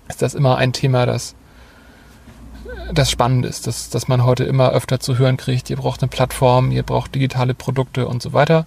ist 0.07 0.21
das 0.21 0.33
immer 0.33 0.57
ein 0.57 0.73
Thema, 0.73 1.05
das 1.05 1.35
das 2.93 3.09
spannend 3.09 3.45
ist, 3.45 3.67
dass, 3.67 3.89
dass 3.89 4.07
man 4.07 4.25
heute 4.25 4.43
immer 4.43 4.71
öfter 4.71 4.99
zu 4.99 5.17
hören 5.17 5.37
kriegt, 5.37 5.69
ihr 5.69 5.77
braucht 5.77 6.01
eine 6.01 6.09
Plattform, 6.09 6.71
ihr 6.71 6.83
braucht 6.83 7.15
digitale 7.15 7.53
Produkte 7.53 8.07
und 8.07 8.21
so 8.21 8.33
weiter. 8.33 8.65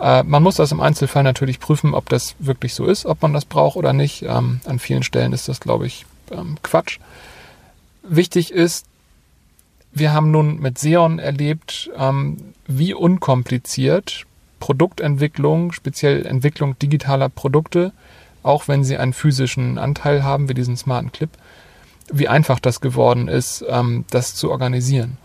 Äh, 0.00 0.22
man 0.22 0.42
muss 0.42 0.56
das 0.56 0.72
im 0.72 0.80
Einzelfall 0.80 1.22
natürlich 1.22 1.60
prüfen, 1.60 1.94
ob 1.94 2.08
das 2.08 2.34
wirklich 2.38 2.74
so 2.74 2.86
ist, 2.86 3.06
ob 3.06 3.22
man 3.22 3.32
das 3.32 3.44
braucht 3.44 3.76
oder 3.76 3.92
nicht. 3.92 4.22
Ähm, 4.22 4.60
an 4.64 4.78
vielen 4.78 5.02
Stellen 5.02 5.32
ist 5.32 5.48
das, 5.48 5.60
glaube 5.60 5.86
ich, 5.86 6.06
ähm, 6.30 6.56
Quatsch. 6.62 6.98
Wichtig 8.02 8.52
ist, 8.52 8.86
wir 9.92 10.12
haben 10.12 10.30
nun 10.30 10.60
mit 10.60 10.76
Xeon 10.76 11.18
erlebt, 11.18 11.90
ähm, 11.96 12.38
wie 12.66 12.94
unkompliziert 12.94 14.24
Produktentwicklung, 14.60 15.72
speziell 15.72 16.24
Entwicklung 16.24 16.78
digitaler 16.78 17.28
Produkte, 17.28 17.92
auch 18.42 18.68
wenn 18.68 18.84
sie 18.84 18.96
einen 18.96 19.12
physischen 19.12 19.78
Anteil 19.78 20.22
haben, 20.22 20.48
wie 20.48 20.54
diesen 20.54 20.76
smarten 20.76 21.10
Clip, 21.10 21.30
wie 22.12 22.28
einfach 22.28 22.60
das 22.60 22.80
geworden 22.80 23.26
ist, 23.26 23.64
ähm, 23.68 24.04
das 24.10 24.34
zu 24.34 24.50
organisieren. 24.50 25.18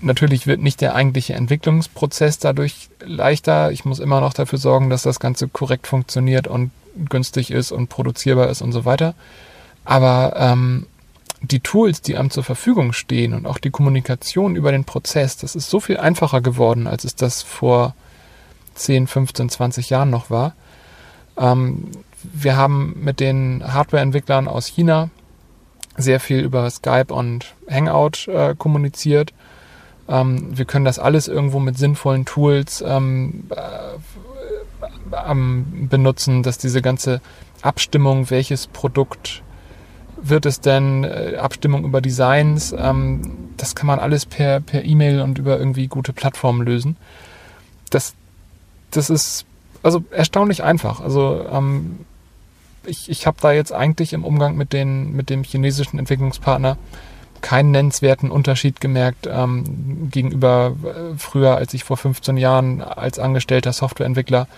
Natürlich 0.00 0.46
wird 0.46 0.60
nicht 0.60 0.80
der 0.80 0.94
eigentliche 0.94 1.34
Entwicklungsprozess 1.34 2.38
dadurch 2.38 2.88
leichter. 3.00 3.70
Ich 3.70 3.84
muss 3.84 3.98
immer 3.98 4.20
noch 4.20 4.32
dafür 4.32 4.58
sorgen, 4.58 4.90
dass 4.90 5.02
das 5.02 5.20
Ganze 5.20 5.48
korrekt 5.48 5.86
funktioniert 5.86 6.48
und 6.48 6.70
günstig 7.08 7.50
ist 7.50 7.72
und 7.72 7.88
produzierbar 7.88 8.48
ist 8.48 8.62
und 8.62 8.72
so 8.72 8.84
weiter. 8.84 9.14
Aber 9.84 10.34
ähm, 10.36 10.86
die 11.42 11.60
Tools, 11.60 12.02
die 12.02 12.16
einem 12.16 12.30
zur 12.30 12.44
Verfügung 12.44 12.92
stehen 12.92 13.34
und 13.34 13.46
auch 13.46 13.58
die 13.58 13.70
Kommunikation 13.70 14.56
über 14.56 14.72
den 14.72 14.84
Prozess, 14.84 15.36
das 15.36 15.54
ist 15.54 15.70
so 15.70 15.80
viel 15.80 15.98
einfacher 15.98 16.40
geworden, 16.40 16.86
als 16.86 17.04
es 17.04 17.14
das 17.14 17.42
vor 17.42 17.94
10, 18.76 19.06
15, 19.06 19.48
20 19.48 19.90
Jahren 19.90 20.10
noch 20.10 20.30
war. 20.30 20.54
Ähm, 21.36 21.90
wir 22.22 22.56
haben 22.56 22.96
mit 23.02 23.20
den 23.20 23.62
Hardware-Entwicklern 23.72 24.48
aus 24.48 24.66
China 24.66 25.10
sehr 25.96 26.20
viel 26.20 26.40
über 26.40 26.68
Skype 26.70 27.12
und 27.12 27.54
Hangout 27.70 28.28
äh, 28.28 28.54
kommuniziert. 28.56 29.32
Ähm, 30.08 30.56
wir 30.56 30.64
können 30.64 30.84
das 30.84 30.98
alles 30.98 31.28
irgendwo 31.28 31.58
mit 31.58 31.78
sinnvollen 31.78 32.24
Tools 32.24 32.84
ähm, 32.86 33.44
äh, 33.50 35.34
benutzen, 35.88 36.42
dass 36.42 36.58
diese 36.58 36.82
ganze 36.82 37.20
Abstimmung, 37.62 38.30
welches 38.30 38.66
Produkt 38.66 39.42
wird 40.20 40.46
es 40.46 40.60
denn, 40.60 41.04
äh, 41.04 41.36
Abstimmung 41.38 41.84
über 41.84 42.00
Designs, 42.00 42.74
ähm, 42.76 43.50
das 43.56 43.74
kann 43.74 43.86
man 43.86 43.98
alles 43.98 44.26
per 44.26 44.60
per 44.60 44.84
E-Mail 44.84 45.20
und 45.20 45.38
über 45.38 45.58
irgendwie 45.58 45.88
gute 45.88 46.12
Plattformen 46.12 46.64
lösen. 46.64 46.96
Das, 47.90 48.14
das 48.90 49.10
ist 49.10 49.44
also 49.82 50.04
erstaunlich 50.10 50.62
einfach. 50.62 51.00
Also 51.00 51.44
ähm, 51.50 52.00
ich, 52.86 53.08
ich 53.10 53.26
habe 53.26 53.36
da 53.40 53.52
jetzt 53.52 53.72
eigentlich 53.72 54.12
im 54.12 54.24
Umgang 54.24 54.56
mit, 54.56 54.72
den, 54.72 55.14
mit 55.14 55.30
dem 55.30 55.44
chinesischen 55.44 55.98
Entwicklungspartner 55.98 56.76
keinen 57.40 57.70
nennenswerten 57.70 58.30
Unterschied 58.30 58.80
gemerkt 58.80 59.28
ähm, 59.30 60.08
gegenüber 60.10 60.74
äh, 60.82 61.16
früher, 61.18 61.56
als 61.56 61.74
ich 61.74 61.84
vor 61.84 61.96
15 61.96 62.36
Jahren 62.36 62.82
als 62.82 63.18
angestellter 63.18 63.72
Softwareentwickler 63.72 64.48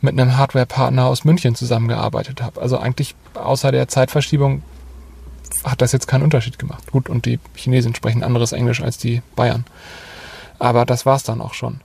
mit 0.00 0.18
einem 0.18 0.36
Hardwarepartner 0.36 1.06
aus 1.06 1.24
München 1.24 1.54
zusammengearbeitet 1.54 2.42
habe. 2.42 2.60
Also 2.60 2.78
eigentlich 2.78 3.14
außer 3.34 3.70
der 3.70 3.88
Zeitverschiebung 3.88 4.62
hat 5.64 5.82
das 5.82 5.92
jetzt 5.92 6.08
keinen 6.08 6.22
Unterschied 6.22 6.58
gemacht. 6.58 6.90
Gut, 6.90 7.08
und 7.08 7.26
die 7.26 7.38
Chinesen 7.54 7.94
sprechen 7.94 8.22
anderes 8.22 8.52
Englisch 8.52 8.82
als 8.82 8.98
die 8.98 9.22
Bayern. 9.36 9.64
Aber 10.58 10.84
das 10.84 11.06
war's 11.06 11.22
dann 11.22 11.40
auch 11.40 11.54
schon. 11.54 11.80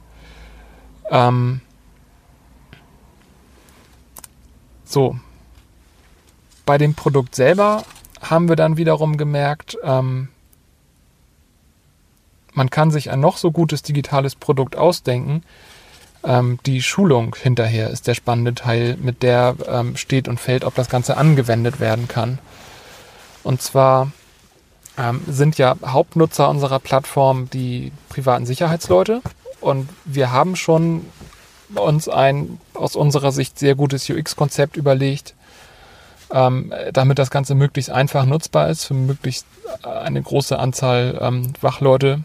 Ähm 1.10 1.62
so, 4.86 5.18
bei 6.66 6.78
dem 6.78 6.96
Produkt 6.96 7.36
selber 7.36 7.84
haben 8.22 8.50
wir 8.50 8.56
dann 8.56 8.78
wiederum 8.78 9.18
gemerkt, 9.18 9.78
ähm, 9.84 10.30
man 12.54 12.70
kann 12.70 12.90
sich 12.90 13.12
ein 13.12 13.20
noch 13.20 13.38
so 13.38 13.52
gutes 13.52 13.82
digitales 13.82 14.36
Produkt 14.36 14.78
ausdenken. 14.78 15.44
Ähm, 16.24 16.58
die 16.66 16.82
Schulung 16.82 17.36
hinterher 17.36 17.90
ist 17.90 18.08
der 18.08 18.16
spannende 18.16 18.56
Teil, 18.56 18.98
mit 19.00 19.24
der 19.24 19.56
ähm, 19.68 19.98
steht 19.98 20.28
und 20.28 20.40
fällt, 20.40 20.64
ob 20.64 20.74
das 20.74 20.90
Ganze 20.90 21.18
angewendet 21.18 21.80
werden 21.80 22.08
kann. 22.08 22.40
Und 23.44 23.62
zwar 23.62 24.12
ähm, 24.98 25.22
sind 25.28 25.58
ja 25.58 25.76
Hauptnutzer 25.86 26.50
unserer 26.50 26.80
Plattform 26.80 27.50
die 27.50 27.92
privaten 28.10 28.46
Sicherheitsleute. 28.46 29.22
Und 29.60 29.90
wir 30.06 30.32
haben 30.32 30.56
schon 30.56 31.06
uns 31.74 32.08
ein 32.08 32.60
aus 32.74 32.96
unserer 32.96 33.32
Sicht 33.32 33.58
sehr 33.60 33.76
gutes 33.76 34.10
UX-Konzept 34.10 34.78
überlegt, 34.78 35.34
ähm, 36.32 36.74
damit 36.94 37.20
das 37.20 37.32
Ganze 37.32 37.56
möglichst 37.56 37.90
einfach 37.90 38.26
nutzbar 38.26 38.70
ist 38.70 38.86
für 38.86 38.94
möglichst 38.94 39.46
äh, 39.84 39.88
eine 39.88 40.22
große 40.22 40.58
Anzahl 40.58 41.18
ähm, 41.22 41.54
Wachleute 41.62 42.22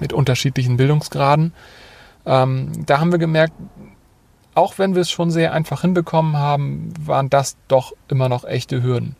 mit 0.00 0.12
unterschiedlichen 0.12 0.76
Bildungsgraden. 0.76 1.52
Ähm, 2.26 2.72
da 2.86 3.00
haben 3.00 3.12
wir 3.12 3.18
gemerkt, 3.18 3.54
auch 4.54 4.78
wenn 4.78 4.94
wir 4.94 5.02
es 5.02 5.10
schon 5.10 5.30
sehr 5.30 5.52
einfach 5.52 5.80
hinbekommen 5.80 6.36
haben, 6.36 6.92
waren 7.00 7.30
das 7.30 7.56
doch 7.68 7.92
immer 8.08 8.28
noch 8.28 8.44
echte 8.44 8.82
Hürden. 8.82 9.16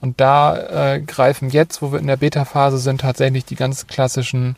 Und 0.00 0.20
da 0.20 0.94
äh, 0.94 1.00
greifen 1.00 1.50
jetzt, 1.50 1.82
wo 1.82 1.92
wir 1.92 1.98
in 1.98 2.06
der 2.06 2.16
Beta-Phase 2.16 2.78
sind, 2.78 3.02
tatsächlich 3.02 3.44
die 3.44 3.56
ganz 3.56 3.86
klassischen 3.86 4.56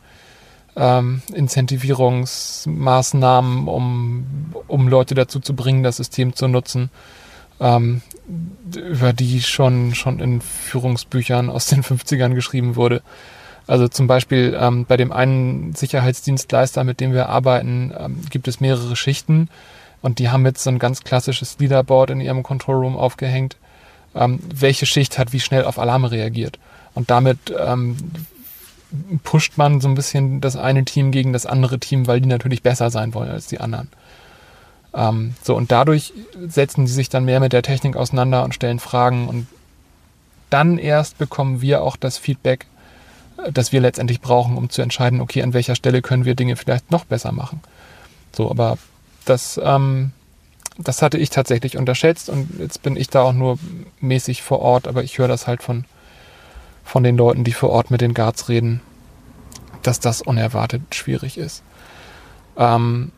ähm, 0.77 1.21
Incentivierungsmaßnahmen, 1.35 3.69
um, 3.69 4.55
um 4.69 4.89
Leute 4.89 5.15
dazu 5.15 5.41
zu 5.41 5.55
bringen, 5.55 5.83
das 5.83 5.99
System 5.99 6.35
zu 6.35 6.49
nutzen 6.49 6.89
ähm, 7.63 8.03
über 8.77 9.13
die 9.13 9.41
schon, 9.41 9.95
schon 9.95 10.21
in 10.21 10.41
Führungsbüchern 10.41 11.49
aus 11.49 11.67
den 11.67 11.83
50ern 11.85 12.35
geschrieben 12.35 12.77
wurde. 12.77 13.03
Also 13.67 13.89
zum 13.89 14.09
Beispiel 14.09 14.57
ähm, 14.61 14.85
bei 14.87 14.97
dem 14.97 15.13
einen 15.13 15.75
Sicherheitsdienstleister, 15.75 16.83
mit 16.83 17.01
dem 17.01 17.13
wir 17.13 17.29
arbeiten, 17.29 17.93
ähm, 17.97 18.21
gibt 18.29 18.49
es 18.49 18.61
mehrere 18.61 18.97
Schichten 18.97 19.49
und 20.03 20.19
die 20.19 20.31
haben 20.31 20.45
jetzt 20.45 20.65
so 20.65 20.71
ein 20.71 20.81
ganz 20.81 21.05
klassisches 21.05 21.59
Leaderboard 21.61 22.11
in 22.11 22.21
ihrem 22.21 22.43
Control 22.43 22.77
Room 22.77 22.97
aufgehängt, 22.97 23.57
ähm, 24.17 24.41
welche 24.53 24.87
Schicht 24.87 25.17
hat 25.17 25.33
wie 25.33 25.41
schnell 25.41 25.65
auf 25.65 25.79
Alarme 25.79 26.11
reagiert. 26.11 26.59
Und 26.95 27.11
damit 27.11 27.39
ähm, 27.57 27.97
pusht 29.23 29.57
man 29.57 29.81
so 29.81 29.89
ein 29.89 29.95
bisschen 29.95 30.41
das 30.41 30.57
eine 30.57 30.85
Team 30.85 31.13
gegen 31.13 31.33
das 31.33 31.47
andere 31.47 31.79
Team, 31.79 32.07
weil 32.07 32.21
die 32.21 32.29
natürlich 32.29 32.63
besser 32.63 32.91
sein 32.91 33.15
wollen 33.15 33.31
als 33.31 33.47
die 33.47 33.61
anderen. 33.61 33.89
Ähm, 34.95 35.35
so, 35.43 35.57
und 35.57 35.73
dadurch 35.73 36.13
setzen 36.47 36.87
sie 36.87 36.93
sich 36.93 37.09
dann 37.09 37.25
mehr 37.25 37.41
mit 37.41 37.53
der 37.53 37.63
Technik 37.63 37.97
auseinander 37.97 38.45
und 38.45 38.55
stellen 38.55 38.79
Fragen 38.79 39.29
und 39.29 39.47
dann 40.51 40.77
erst 40.77 41.17
bekommen 41.17 41.63
wir 41.63 41.83
auch 41.83 41.97
das 41.97 42.19
Feedback, 42.19 42.67
äh, 43.39 43.51
das 43.53 43.73
wir 43.73 43.81
letztendlich 43.81 44.21
brauchen, 44.21 44.57
um 44.59 44.69
zu 44.69 44.83
entscheiden, 44.83 45.21
okay, 45.21 45.43
an 45.43 45.55
welcher 45.55 45.75
Stelle 45.75 46.03
können 46.03 46.25
wir 46.25 46.35
Dinge 46.35 46.57
vielleicht 46.57 46.91
noch 46.91 47.05
besser 47.05 47.33
machen. 47.33 47.61
So, 48.37 48.51
aber 48.51 48.77
das, 49.25 49.59
ähm, 49.63 50.13
das 50.79 51.01
hatte 51.01 51.19
ich 51.19 51.31
tatsächlich 51.31 51.79
unterschätzt 51.79 52.29
und 52.29 52.59
jetzt 52.59 52.83
bin 52.83 52.97
ich 52.97 53.09
da 53.09 53.23
auch 53.23 53.33
nur 53.33 53.59
mäßig 54.01 54.43
vor 54.43 54.61
Ort, 54.61 54.89
aber 54.89 55.03
ich 55.03 55.17
höre 55.17 55.29
das 55.29 55.47
halt 55.47 55.63
von, 55.63 55.85
von 56.85 57.03
den 57.03 57.17
Leuten, 57.17 57.45
die 57.45 57.53
vor 57.53 57.71
Ort 57.71 57.91
mit 57.91 58.01
den 58.01 58.15
Guards 58.15 58.49
reden, 58.49 58.81
dass 59.83 60.01
das 60.01 60.23
unerwartet 60.23 60.83
schwierig 60.95 61.39
ist. 61.39 61.63
Ähm, 62.57 63.13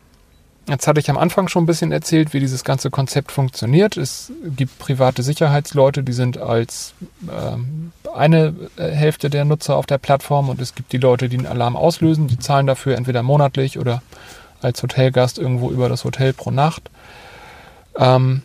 Jetzt 0.67 0.87
hatte 0.87 0.99
ich 0.99 1.11
am 1.11 1.17
Anfang 1.17 1.47
schon 1.47 1.63
ein 1.63 1.67
bisschen 1.67 1.91
erzählt, 1.91 2.33
wie 2.33 2.39
dieses 2.39 2.63
ganze 2.63 2.89
Konzept 2.89 3.31
funktioniert. 3.31 3.97
Es 3.97 4.31
gibt 4.43 4.79
private 4.79 5.21
Sicherheitsleute, 5.21 6.01
die 6.01 6.13
sind 6.13 6.39
als 6.39 6.95
ähm, 7.31 7.91
eine 8.15 8.55
äh, 8.75 8.89
Hälfte 8.89 9.29
der 9.29 9.45
Nutzer 9.45 9.75
auf 9.75 9.85
der 9.85 9.99
Plattform 9.99 10.49
und 10.49 10.59
es 10.59 10.73
gibt 10.73 10.91
die 10.91 10.97
Leute, 10.97 11.29
die 11.29 11.37
einen 11.37 11.45
Alarm 11.45 11.75
auslösen. 11.75 12.27
Die 12.27 12.39
zahlen 12.39 12.65
dafür 12.65 12.97
entweder 12.97 13.21
monatlich 13.21 13.77
oder 13.77 14.01
als 14.59 14.81
Hotelgast 14.81 15.37
irgendwo 15.37 15.69
über 15.69 15.87
das 15.87 16.03
Hotel 16.03 16.33
pro 16.33 16.49
Nacht. 16.49 16.89
Ähm, 17.95 18.41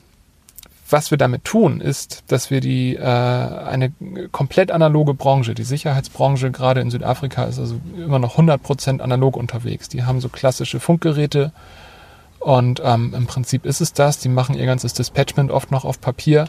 was 0.93 1.11
wir 1.11 1.19
damit 1.19 1.45
tun, 1.45 1.81
ist, 1.81 2.25
dass 2.29 2.51
wir 2.51 2.61
die 2.61 2.97
äh, 2.97 3.03
eine 3.03 3.93
komplett 4.33 4.71
analoge 4.71 5.15
Branche, 5.15 5.55
die 5.55 5.65
Sicherheitsbranche 5.65 6.51
gerade 6.51 6.81
in 6.81 6.91
Südafrika 6.91 7.45
ist 7.45 7.59
also 7.59 7.81
immer 7.97 8.19
noch 8.19 8.39
100% 8.39 9.01
analog 9.01 9.37
unterwegs. 9.37 9.89
Die 9.89 10.05
haben 10.05 10.21
so 10.21 10.29
klassische 10.29 10.81
Funkgeräte 10.81 11.53
und 12.41 12.81
ähm, 12.85 13.15
im 13.15 13.27
Prinzip 13.27 13.67
ist 13.67 13.81
es 13.81 13.93
das. 13.93 14.19
Die 14.19 14.29
machen 14.29 14.55
ihr 14.55 14.67
ganzes 14.67 14.95
Dispatchment 14.95 15.51
oft 15.51 15.71
noch 15.71 15.85
auf 15.85 16.01
Papier. 16.01 16.49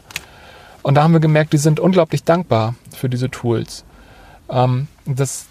Und 0.82 0.94
da 0.94 1.02
haben 1.02 1.12
wir 1.12 1.20
gemerkt, 1.20 1.52
die 1.52 1.58
sind 1.58 1.78
unglaublich 1.78 2.24
dankbar 2.24 2.74
für 2.96 3.08
diese 3.08 3.30
Tools. 3.30 3.84
Ähm, 4.48 4.88
das, 5.04 5.46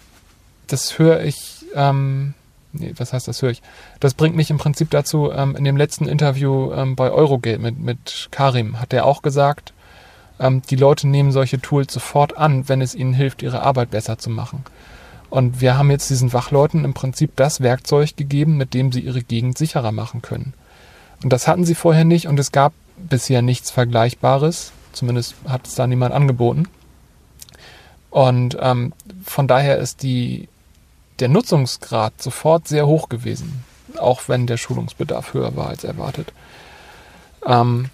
das 0.66 0.98
höre 0.98 1.22
ich 1.22 1.64
ähm, 1.74 2.34
nee, 2.72 2.92
was 2.96 3.12
heißt 3.12 3.28
das 3.28 3.42
höre 3.42 3.50
ich? 3.50 3.62
Das 4.00 4.14
bringt 4.14 4.36
mich 4.36 4.50
im 4.50 4.58
Prinzip 4.58 4.90
dazu, 4.90 5.30
ähm, 5.32 5.56
in 5.56 5.64
dem 5.64 5.76
letzten 5.76 6.06
Interview 6.06 6.72
ähm, 6.72 6.96
bei 6.96 7.10
Eurogate 7.10 7.58
mit, 7.58 7.78
mit 7.78 8.28
Karim 8.30 8.80
hat 8.80 8.92
er 8.92 9.06
auch 9.06 9.22
gesagt, 9.22 9.72
ähm, 10.40 10.62
die 10.68 10.76
Leute 10.76 11.08
nehmen 11.08 11.32
solche 11.32 11.60
Tools 11.60 11.92
sofort 11.92 12.36
an, 12.36 12.68
wenn 12.68 12.80
es 12.80 12.94
ihnen 12.94 13.14
hilft, 13.14 13.42
ihre 13.42 13.62
Arbeit 13.62 13.90
besser 13.90 14.18
zu 14.18 14.30
machen. 14.30 14.64
Und 15.30 15.60
wir 15.60 15.78
haben 15.78 15.90
jetzt 15.90 16.10
diesen 16.10 16.32
Wachleuten 16.32 16.84
im 16.84 16.92
Prinzip 16.92 17.36
das 17.36 17.62
Werkzeug 17.62 18.16
gegeben, 18.16 18.58
mit 18.58 18.74
dem 18.74 18.92
sie 18.92 19.00
ihre 19.00 19.22
Gegend 19.22 19.56
sicherer 19.56 19.92
machen 19.92 20.20
können. 20.20 20.52
Und 21.22 21.32
das 21.32 21.48
hatten 21.48 21.64
sie 21.64 21.74
vorher 21.74 22.04
nicht 22.04 22.26
und 22.26 22.38
es 22.38 22.52
gab 22.52 22.72
bisher 22.96 23.40
nichts 23.40 23.70
Vergleichbares. 23.70 24.72
Zumindest 24.92 25.34
hat 25.48 25.66
es 25.66 25.74
da 25.74 25.86
niemand 25.86 26.12
angeboten. 26.12 26.68
Und 28.10 28.58
ähm, 28.60 28.92
von 29.24 29.48
daher 29.48 29.78
ist 29.78 30.02
die 30.02 30.48
der 31.22 31.28
Nutzungsgrad 31.28 32.20
sofort 32.20 32.66
sehr 32.66 32.86
hoch 32.86 33.08
gewesen, 33.08 33.64
auch 33.96 34.22
wenn 34.26 34.48
der 34.48 34.56
Schulungsbedarf 34.56 35.34
höher 35.34 35.54
war 35.56 35.68
als 35.68 35.84
erwartet. 35.84 36.32
Ähm, 37.46 37.90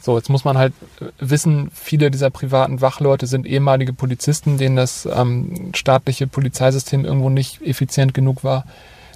so, 0.00 0.16
jetzt 0.16 0.30
muss 0.30 0.44
man 0.44 0.56
halt 0.56 0.72
wissen, 1.18 1.70
viele 1.74 2.10
dieser 2.10 2.30
privaten 2.30 2.80
Wachleute 2.80 3.26
sind 3.26 3.46
ehemalige 3.46 3.92
Polizisten, 3.92 4.58
denen 4.58 4.76
das 4.76 5.06
ähm, 5.12 5.72
staatliche 5.74 6.28
Polizeisystem 6.28 7.04
irgendwo 7.04 7.30
nicht 7.30 7.60
effizient 7.62 8.14
genug 8.14 8.44
war. 8.44 8.64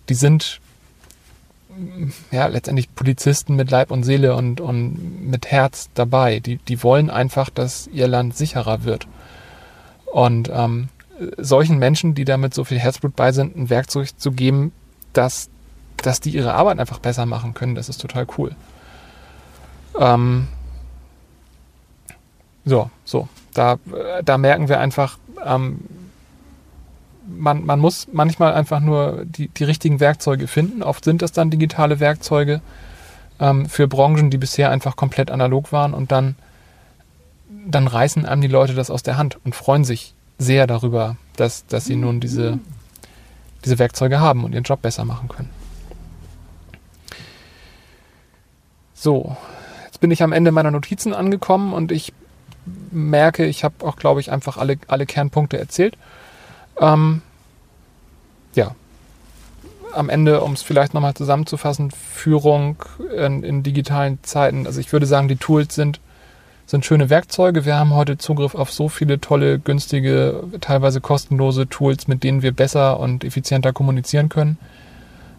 Die 0.09 0.15
sind 0.15 0.61
ja 2.33 2.47
letztendlich 2.49 2.95
Polizisten 2.95 3.55
mit 3.55 3.71
Leib 3.71 3.93
und 3.93 4.03
Seele 4.03 4.35
und, 4.35 4.61
und 4.61 5.31
mit 5.31 5.47
Herz 5.47 5.89
dabei. 5.95 6.41
Die, 6.41 6.57
die 6.57 6.83
wollen 6.83 7.11
einfach, 7.11 7.49
dass 7.49 7.87
ihr 7.87 8.09
Land 8.09 8.37
sicherer 8.37 8.83
wird. 8.83 9.07
Und 10.07 10.51
ähm, 10.53 10.89
solchen 11.37 11.79
Menschen, 11.79 12.15
die 12.15 12.25
damit 12.25 12.55
so 12.55 12.65
viel 12.65 12.79
Herzblut 12.79 13.17
bei 13.17 13.33
sind, 13.33 13.57
ein 13.57 13.71
Werkzeug 13.71 14.19
zu 14.19 14.33
geben, 14.33 14.73
dass, 15.13 15.49
dass 15.97 16.21
die 16.21 16.31
ihre 16.31 16.55
Arbeit 16.55 16.79
einfach 16.79 16.99
besser 16.99 17.27
machen 17.27 17.55
können, 17.55 17.75
das 17.75 17.89
ist 17.89 18.01
total 18.01 18.27
cool. 18.39 18.55
Ähm, 19.99 20.49
so, 22.65 22.91
so. 23.05 23.29
Da, 23.53 23.79
da 24.25 24.37
merken 24.37 24.69
wir 24.69 24.81
einfach, 24.81 25.19
ähm, 25.45 25.81
man, 27.27 27.65
man 27.65 27.79
muss 27.79 28.09
manchmal 28.13 28.55
einfach 28.55 28.81
nur 28.81 29.25
die, 29.25 29.49
die 29.49 29.65
richtigen 29.65 30.01
Werkzeuge 30.01 30.47
finden. 30.47 30.83
Oft 30.83 31.05
sind 31.05 31.23
das 31.23 31.33
dann 31.33 31.51
digitale 31.51 32.01
Werkzeuge 32.01 32.61
ähm, 33.41 33.67
für 33.69 33.87
Branchen, 33.87 34.31
die 34.31 34.39
bisher 34.39 34.71
einfach 34.71 34.97
komplett 34.97 35.31
analog 35.31 35.73
waren 35.73 35.95
und 35.95 36.13
dann, 36.13 36.37
dann 37.49 37.87
reißen 37.87 38.27
einem 38.27 38.43
die 38.43 38.49
Leute 38.49 38.75
das 38.75 38.91
aus 38.91 39.03
der 39.03 39.17
Hand 39.17 39.39
und 39.45 39.55
freuen 39.55 39.85
sich 39.85 40.15
sehr 40.39 40.67
darüber, 40.67 41.17
dass, 41.37 41.67
dass 41.67 41.85
sie 41.85 41.97
nun 41.97 42.21
diese, 42.21 42.59
diese 43.65 43.79
Werkzeuge 43.79 44.21
haben 44.21 44.45
und 44.45 44.53
ihren 44.53 44.65
Job 44.65 44.83
besser 44.83 45.05
machen 45.05 45.29
können. 45.29 45.51
So, 48.95 49.37
jetzt 49.85 50.01
bin 50.01 50.11
ich 50.11 50.23
am 50.23 50.33
Ende 50.33 50.51
meiner 50.51 50.71
Notizen 50.71 51.13
angekommen 51.13 51.73
und 51.73 51.93
ich 51.93 52.13
merke, 52.91 53.45
ich 53.45 53.65
habe 53.65 53.87
auch, 53.87 53.97
glaube 53.97 54.21
ich, 54.21 54.33
einfach 54.33 54.57
alle, 54.57 54.79
alle 54.87 55.07
Kernpunkte 55.07 55.59
erzählt. 55.59 55.97
Ähm, 56.81 57.23
ja, 58.55 58.75
am 59.93 60.09
Ende, 60.09 60.41
um 60.41 60.53
es 60.53 60.63
vielleicht 60.63 60.95
nochmal 60.95 61.15
zusammenzufassen, 61.15 61.91
Führung 61.91 62.77
in, 63.17 63.43
in, 63.43 63.63
digitalen 63.63 64.19
Zeiten. 64.23 64.67
Also 64.67 64.81
ich 64.81 64.93
würde 64.93 65.07
sagen, 65.07 65.29
die 65.29 65.37
Tools 65.37 65.75
sind 65.75 66.01
sind 66.67 66.85
schöne 66.85 67.11
Werkzeuge. 67.11 67.65
Wir 67.65 67.77
haben 67.77 67.95
heute 67.95 68.17
Zugriff 68.17 68.55
auf 68.55 68.73
so 68.73 68.89
viele 68.89 69.21
tolle, 69.21 69.59
günstige, 69.59 70.45
teilweise 70.61 71.01
kostenlose 71.01 71.69
Tools, 71.69 72.09
mit 72.09 72.25
denen 72.25 72.43
wir 72.43 72.53
besser 72.53 72.99
und 72.99 73.25
effizienter 73.25 73.73
kommunizieren 73.73 74.29
können. 74.29 74.59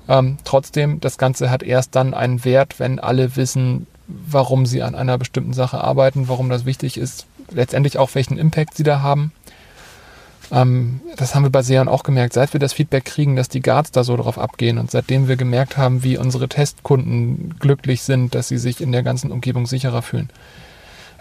Ähm, 0.08 0.38
trotzdem, 0.44 1.00
das 1.02 1.18
Ganze 1.18 1.50
hat 1.50 1.64
erst 1.64 1.96
dann 1.96 2.14
einen 2.14 2.46
Wert, 2.46 2.80
wenn 2.80 3.00
alle 3.00 3.36
wissen, 3.36 3.88
warum 4.08 4.68
sie 4.68 4.84
an 4.84 4.94
einer 4.94 5.18
bestimmten 5.18 5.54
Sache 5.54 5.84
arbeiten, 5.84 6.28
warum 6.28 6.50
das 6.50 6.66
wichtig 6.66 6.98
ist, 6.98 7.26
letztendlich 7.50 7.98
auch 7.98 8.14
welchen 8.14 8.38
Impact 8.38 8.76
sie 8.76 8.84
da 8.84 9.02
haben. 9.02 9.32
Ähm, 10.52 11.02
das 11.18 11.34
haben 11.34 11.42
wir 11.42 11.50
bei 11.50 11.64
Seon 11.64 11.88
auch 11.88 12.04
gemerkt, 12.04 12.34
seit 12.34 12.54
wir 12.54 12.60
das 12.60 12.74
Feedback 12.74 13.04
kriegen, 13.04 13.36
dass 13.36 13.50
die 13.50 13.62
Guards 13.62 13.90
da 13.90 14.04
so 14.04 14.16
drauf 14.16 14.38
abgehen 14.38 14.78
und 14.78 14.92
seitdem 14.92 15.28
wir 15.28 15.38
gemerkt 15.38 15.76
haben, 15.76 16.04
wie 16.04 16.20
unsere 16.20 16.48
Testkunden 16.48 17.56
glücklich 17.60 18.04
sind, 18.04 18.36
dass 18.36 18.48
sie 18.48 18.60
sich 18.60 18.82
in 18.82 18.92
der 18.92 19.02
ganzen 19.02 19.32
Umgebung 19.32 19.66
sicherer 19.66 20.04
fühlen 20.04 20.30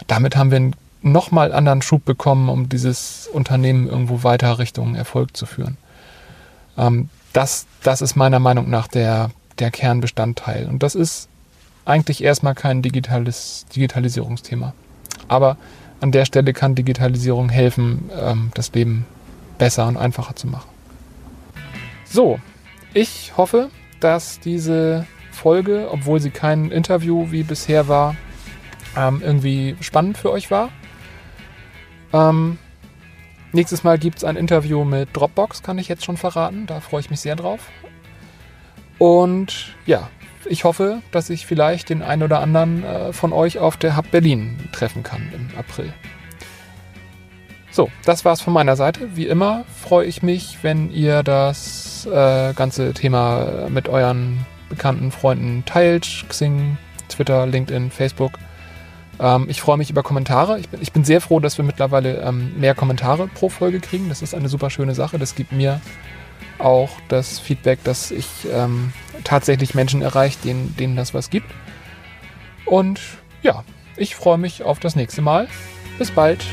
damit 0.07 0.35
haben 0.35 0.51
wir 0.51 0.57
einen 0.57 0.75
nochmal 1.01 1.53
anderen 1.53 1.81
Schub 1.81 2.03
bekommen, 2.03 2.49
um 2.49 2.67
dieses 2.67 3.27
Unternehmen 3.31 3.87
irgendwo 3.87 4.23
weiter 4.23 4.57
Richtung 4.59 4.95
Erfolg 4.95 5.37
zu 5.37 5.45
führen. 5.45 5.77
Ähm, 6.77 7.09
das, 7.33 7.65
das 7.83 8.01
ist 8.01 8.15
meiner 8.15 8.39
Meinung 8.39 8.69
nach 8.69 8.87
der, 8.87 9.29
der 9.59 9.71
Kernbestandteil. 9.71 10.67
Und 10.67 10.83
das 10.83 10.95
ist 10.95 11.27
eigentlich 11.85 12.23
erstmal 12.23 12.55
kein 12.55 12.81
digitales 12.81 13.65
Digitalisierungsthema. 13.75 14.73
Aber 15.27 15.57
an 16.01 16.11
der 16.11 16.25
Stelle 16.25 16.53
kann 16.53 16.75
Digitalisierung 16.75 17.49
helfen, 17.49 18.09
ähm, 18.19 18.51
das 18.53 18.73
Leben 18.73 19.05
besser 19.57 19.87
und 19.87 19.97
einfacher 19.97 20.35
zu 20.35 20.47
machen. 20.47 20.69
So, 22.05 22.39
ich 22.93 23.33
hoffe, 23.37 23.69
dass 23.99 24.39
diese 24.39 25.05
Folge, 25.31 25.89
obwohl 25.91 26.19
sie 26.19 26.31
kein 26.31 26.71
Interview 26.71 27.31
wie 27.31 27.43
bisher 27.43 27.87
war, 27.87 28.15
ähm, 28.95 29.21
irgendwie 29.23 29.75
spannend 29.81 30.17
für 30.17 30.31
euch 30.31 30.51
war. 30.51 30.69
Ähm, 32.13 32.57
nächstes 33.51 33.83
Mal 33.83 33.97
gibt 33.97 34.17
es 34.19 34.23
ein 34.23 34.35
Interview 34.35 34.83
mit 34.83 35.09
Dropbox, 35.13 35.63
kann 35.63 35.77
ich 35.77 35.87
jetzt 35.87 36.05
schon 36.05 36.17
verraten. 36.17 36.65
Da 36.65 36.79
freue 36.79 37.01
ich 37.01 37.09
mich 37.09 37.19
sehr 37.19 37.35
drauf. 37.35 37.59
Und 38.97 39.75
ja, 39.85 40.09
ich 40.45 40.63
hoffe, 40.63 41.01
dass 41.11 41.29
ich 41.29 41.45
vielleicht 41.45 41.89
den 41.89 42.01
einen 42.01 42.23
oder 42.23 42.39
anderen 42.39 42.83
äh, 42.83 43.13
von 43.13 43.33
euch 43.33 43.59
auf 43.59 43.77
der 43.77 43.97
Hub 43.97 44.11
Berlin 44.11 44.57
treffen 44.71 45.03
kann 45.03 45.21
im 45.33 45.49
April. 45.57 45.91
So, 47.71 47.89
das 48.05 48.23
war's 48.23 48.39
von 48.39 48.53
meiner 48.53 48.77
Seite. 48.77 49.17
Wie 49.17 49.27
immer 49.27 49.65
freue 49.83 50.05
ich 50.05 50.23
mich, 50.23 50.59
wenn 50.61 50.91
ihr 50.91 51.23
das 51.23 52.05
äh, 52.05 52.53
ganze 52.53 52.93
Thema 52.93 53.67
mit 53.69 53.89
euren 53.89 54.45
bekannten 54.69 55.11
Freunden 55.11 55.63
teilt. 55.65 56.25
Xing, 56.29 56.77
Twitter, 57.09 57.45
LinkedIn, 57.45 57.91
Facebook. 57.91 58.39
Ähm, 59.19 59.45
ich 59.49 59.61
freue 59.61 59.77
mich 59.77 59.89
über 59.89 60.03
Kommentare. 60.03 60.59
Ich 60.59 60.69
bin, 60.69 60.81
ich 60.81 60.91
bin, 60.91 61.03
sehr 61.03 61.21
froh, 61.21 61.39
dass 61.39 61.57
wir 61.57 61.65
mittlerweile 61.65 62.21
ähm, 62.21 62.59
mehr 62.59 62.75
Kommentare 62.75 63.27
pro 63.27 63.49
Folge 63.49 63.79
kriegen. 63.79 64.09
Das 64.09 64.21
ist 64.21 64.33
eine 64.33 64.49
super 64.49 64.69
schöne 64.69 64.95
Sache. 64.95 65.19
Das 65.19 65.35
gibt 65.35 65.51
mir 65.51 65.81
auch 66.59 66.89
das 67.07 67.39
Feedback, 67.39 67.83
dass 67.83 68.11
ich 68.11 68.27
ähm, 68.51 68.93
tatsächlich 69.23 69.75
Menschen 69.75 70.01
erreiche, 70.01 70.37
denen, 70.43 70.75
denen 70.77 70.95
das 70.95 71.13
was 71.13 71.29
gibt. 71.29 71.49
Und 72.65 72.99
ja, 73.41 73.63
ich 73.97 74.15
freue 74.15 74.37
mich 74.37 74.63
auf 74.63 74.79
das 74.79 74.95
nächste 74.95 75.21
Mal. 75.21 75.47
Bis 75.97 76.11
bald. 76.11 76.43